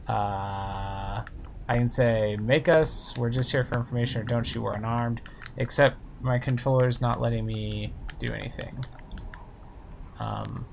Uh, 0.08 1.24
I 1.68 1.76
can 1.76 1.90
say, 1.90 2.38
make 2.40 2.70
us, 2.70 3.14
we're 3.18 3.28
just 3.28 3.52
here 3.52 3.64
for 3.64 3.76
information, 3.76 4.22
or 4.22 4.24
don't 4.24 4.46
shoot, 4.46 4.62
we're 4.62 4.72
unarmed. 4.72 5.20
Except 5.58 5.98
my 6.22 6.38
controller's 6.38 7.02
not 7.02 7.20
letting 7.20 7.44
me 7.44 7.92
do 8.18 8.32
anything. 8.32 8.82
Um, 10.18 10.64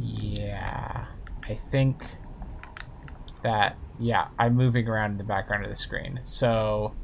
yeah, 0.00 1.06
I 1.48 1.54
think 1.54 2.04
that, 3.42 3.76
yeah, 3.98 4.28
I'm 4.38 4.54
moving 4.54 4.88
around 4.88 5.12
in 5.12 5.16
the 5.18 5.24
background 5.24 5.64
of 5.64 5.70
the 5.70 5.76
screen. 5.76 6.20
So, 6.22 6.94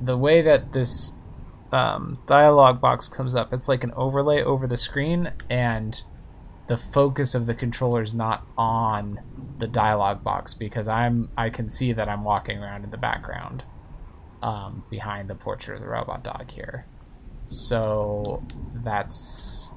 the 0.00 0.16
way 0.16 0.42
that 0.42 0.72
this 0.72 1.12
um, 1.72 2.14
dialog 2.26 2.80
box 2.80 3.08
comes 3.08 3.34
up, 3.34 3.52
it's 3.52 3.68
like 3.68 3.84
an 3.84 3.92
overlay 3.92 4.42
over 4.42 4.66
the 4.66 4.76
screen, 4.76 5.32
and 5.50 6.02
the 6.66 6.76
focus 6.76 7.34
of 7.34 7.46
the 7.46 7.54
controller 7.54 8.02
is 8.02 8.14
not 8.14 8.44
on 8.56 9.20
the 9.58 9.68
dialog 9.68 10.22
box 10.24 10.52
because 10.52 10.88
I'm 10.88 11.30
I 11.36 11.50
can 11.50 11.68
see 11.68 11.92
that 11.92 12.08
I'm 12.08 12.24
walking 12.24 12.58
around 12.58 12.84
in 12.84 12.90
the 12.90 12.98
background 12.98 13.62
um, 14.42 14.84
behind 14.90 15.30
the 15.30 15.34
portrait 15.34 15.76
of 15.76 15.80
the 15.80 15.88
robot 15.88 16.24
dog 16.24 16.50
here. 16.50 16.86
So 17.46 18.42
that's 18.74 19.72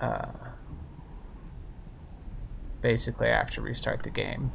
uh, 0.00 0.32
basically 2.80 3.28
I 3.28 3.36
have 3.36 3.50
to 3.52 3.62
restart 3.62 4.02
the 4.02 4.10
game 4.10 4.52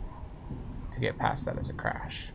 to 0.92 1.00
get 1.00 1.18
past 1.18 1.46
that 1.46 1.58
as 1.58 1.70
a 1.70 1.74
crash. 1.74 2.32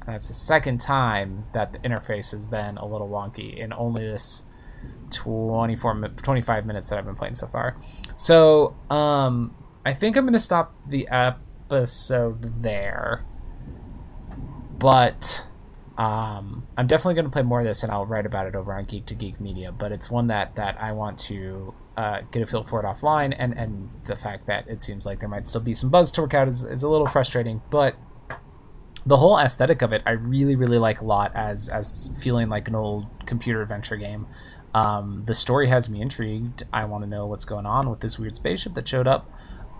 And 0.00 0.14
that's 0.14 0.28
the 0.28 0.34
second 0.34 0.80
time 0.80 1.44
that 1.52 1.72
the 1.72 1.78
interface 1.80 2.32
has 2.32 2.46
been 2.46 2.76
a 2.78 2.86
little 2.86 3.08
wonky 3.08 3.54
in 3.54 3.72
only 3.72 4.02
this 4.02 4.44
24 5.10 6.08
25 6.08 6.66
minutes 6.66 6.88
that 6.88 6.98
I've 6.98 7.04
been 7.04 7.16
playing 7.16 7.34
so 7.34 7.46
far. 7.46 7.76
So, 8.16 8.76
um 8.88 9.54
I 9.84 9.94
think 9.94 10.16
I'm 10.16 10.24
going 10.24 10.34
to 10.34 10.38
stop 10.38 10.74
the 10.86 11.08
episode 11.08 12.62
there. 12.62 13.24
But 14.78 15.46
um 16.00 16.66
I'm 16.78 16.86
definitely 16.86 17.14
going 17.14 17.26
to 17.26 17.30
play 17.30 17.42
more 17.42 17.60
of 17.60 17.66
this 17.66 17.82
and 17.82 17.92
I'll 17.92 18.06
write 18.06 18.24
about 18.24 18.46
it 18.46 18.54
over 18.54 18.72
on 18.72 18.86
Geek 18.86 19.04
to 19.06 19.14
Geek 19.14 19.38
Media, 19.38 19.70
but 19.70 19.92
it's 19.92 20.10
one 20.10 20.28
that 20.28 20.56
that 20.56 20.80
I 20.80 20.92
want 20.92 21.18
to 21.18 21.74
uh, 21.94 22.22
get 22.32 22.42
a 22.42 22.46
feel 22.46 22.64
for 22.64 22.80
it 22.80 22.86
offline 22.86 23.36
and 23.38 23.56
and 23.56 23.90
the 24.06 24.16
fact 24.16 24.46
that 24.46 24.66
it 24.66 24.82
seems 24.82 25.04
like 25.04 25.18
there 25.18 25.28
might 25.28 25.46
still 25.46 25.60
be 25.60 25.74
some 25.74 25.90
bugs 25.90 26.10
to 26.12 26.22
work 26.22 26.32
out 26.32 26.48
is, 26.48 26.64
is 26.64 26.82
a 26.82 26.88
little 26.88 27.06
frustrating, 27.06 27.60
but 27.68 27.96
the 29.04 29.18
whole 29.18 29.38
aesthetic 29.38 29.82
of 29.82 29.92
it 29.92 30.02
I 30.06 30.12
really 30.12 30.56
really 30.56 30.78
like 30.78 31.02
a 31.02 31.04
lot 31.04 31.36
as 31.36 31.68
as 31.68 32.10
feeling 32.18 32.48
like 32.48 32.66
an 32.68 32.74
old 32.74 33.06
computer 33.26 33.60
adventure 33.60 33.96
game. 33.96 34.26
Um, 34.72 35.24
the 35.26 35.34
story 35.34 35.68
has 35.68 35.90
me 35.90 36.00
intrigued. 36.00 36.62
I 36.72 36.86
want 36.86 37.04
to 37.04 37.10
know 37.10 37.26
what's 37.26 37.44
going 37.44 37.66
on 37.66 37.90
with 37.90 38.00
this 38.00 38.18
weird 38.18 38.36
spaceship 38.36 38.72
that 38.72 38.88
showed 38.88 39.06
up. 39.06 39.30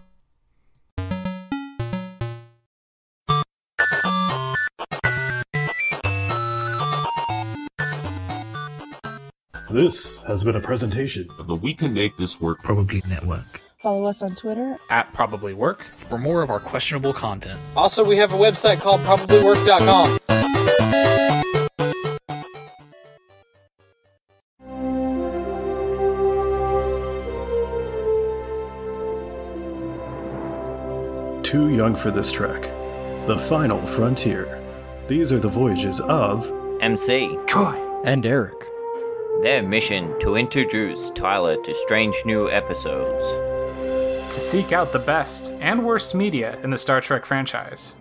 This 9.71 10.23
has 10.23 10.43
been 10.43 10.58
a 10.58 10.62
presentation 10.62 11.30
of 11.39 11.47
the 11.47 11.56
We 11.56 11.73
Can 11.73 11.93
Make 11.93 12.17
This 12.17 12.41
Work 12.41 12.58
Probably 12.63 13.02
Network. 13.08 13.62
Follow 13.88 14.04
us 14.04 14.21
on 14.21 14.36
Twitter 14.36 14.78
at 14.89 15.13
Probably 15.13 15.54
Work 15.54 15.82
for 15.82 16.17
more 16.17 16.41
of 16.41 16.50
our 16.50 16.60
questionable 16.60 17.13
content. 17.13 17.58
Also, 17.73 18.04
we 18.04 18.17
have 18.17 18.34
a 18.34 18.36
website 18.36 18.82
called 18.82 19.00
probablywork.com. 19.00 20.19
Too 31.43 31.69
young 31.69 31.95
for 31.95 32.12
this 32.12 32.30
trek. 32.30 32.63
The 33.26 33.38
final 33.38 33.86
frontier. 33.86 34.62
These 35.08 35.32
are 35.32 35.39
the 35.39 35.47
voyages 35.47 36.02
of 36.02 36.52
MC, 36.82 37.38
Troy, 37.45 37.82
and 38.04 38.26
Eric. 38.26 38.67
Their 39.43 39.63
mission 39.63 40.13
to 40.19 40.36
introduce 40.36 41.10
Tyler 41.12 41.56
to 41.63 41.73
strange 41.73 42.21
new 42.26 42.52
episodes. 42.52 43.46
To 44.30 44.40
seek 44.40 44.72
out 44.72 44.92
the 44.92 45.00
best 45.00 45.52
and 45.60 45.86
worst 45.86 46.13
media 46.13 46.60
in 46.63 46.70
the 46.70 46.78
Star 46.78 47.02
Trek 47.02 47.26
franchise. 47.26 47.98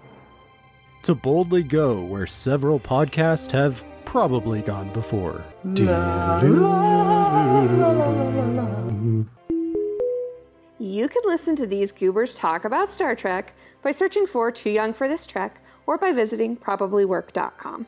To 1.02 1.14
boldly 1.14 1.62
go 1.62 2.02
where 2.02 2.26
several 2.26 2.78
podcasts 2.78 3.50
have 3.52 3.84
probably 4.04 4.60
gone 4.62 4.92
before. 4.92 5.44
You 10.78 11.08
can 11.08 11.22
listen 11.24 11.56
to 11.56 11.66
these 11.66 11.92
goobers 11.92 12.34
talk 12.34 12.64
about 12.64 12.90
Star 12.90 13.14
Trek 13.14 13.54
by 13.82 13.90
searching 13.90 14.26
for 14.26 14.50
Too 14.50 14.70
Young 14.70 14.92
for 14.92 15.08
This 15.08 15.26
Trek 15.26 15.60
or 15.86 15.96
by 15.96 16.12
visiting 16.12 16.56
probablywork.com. 16.56 17.86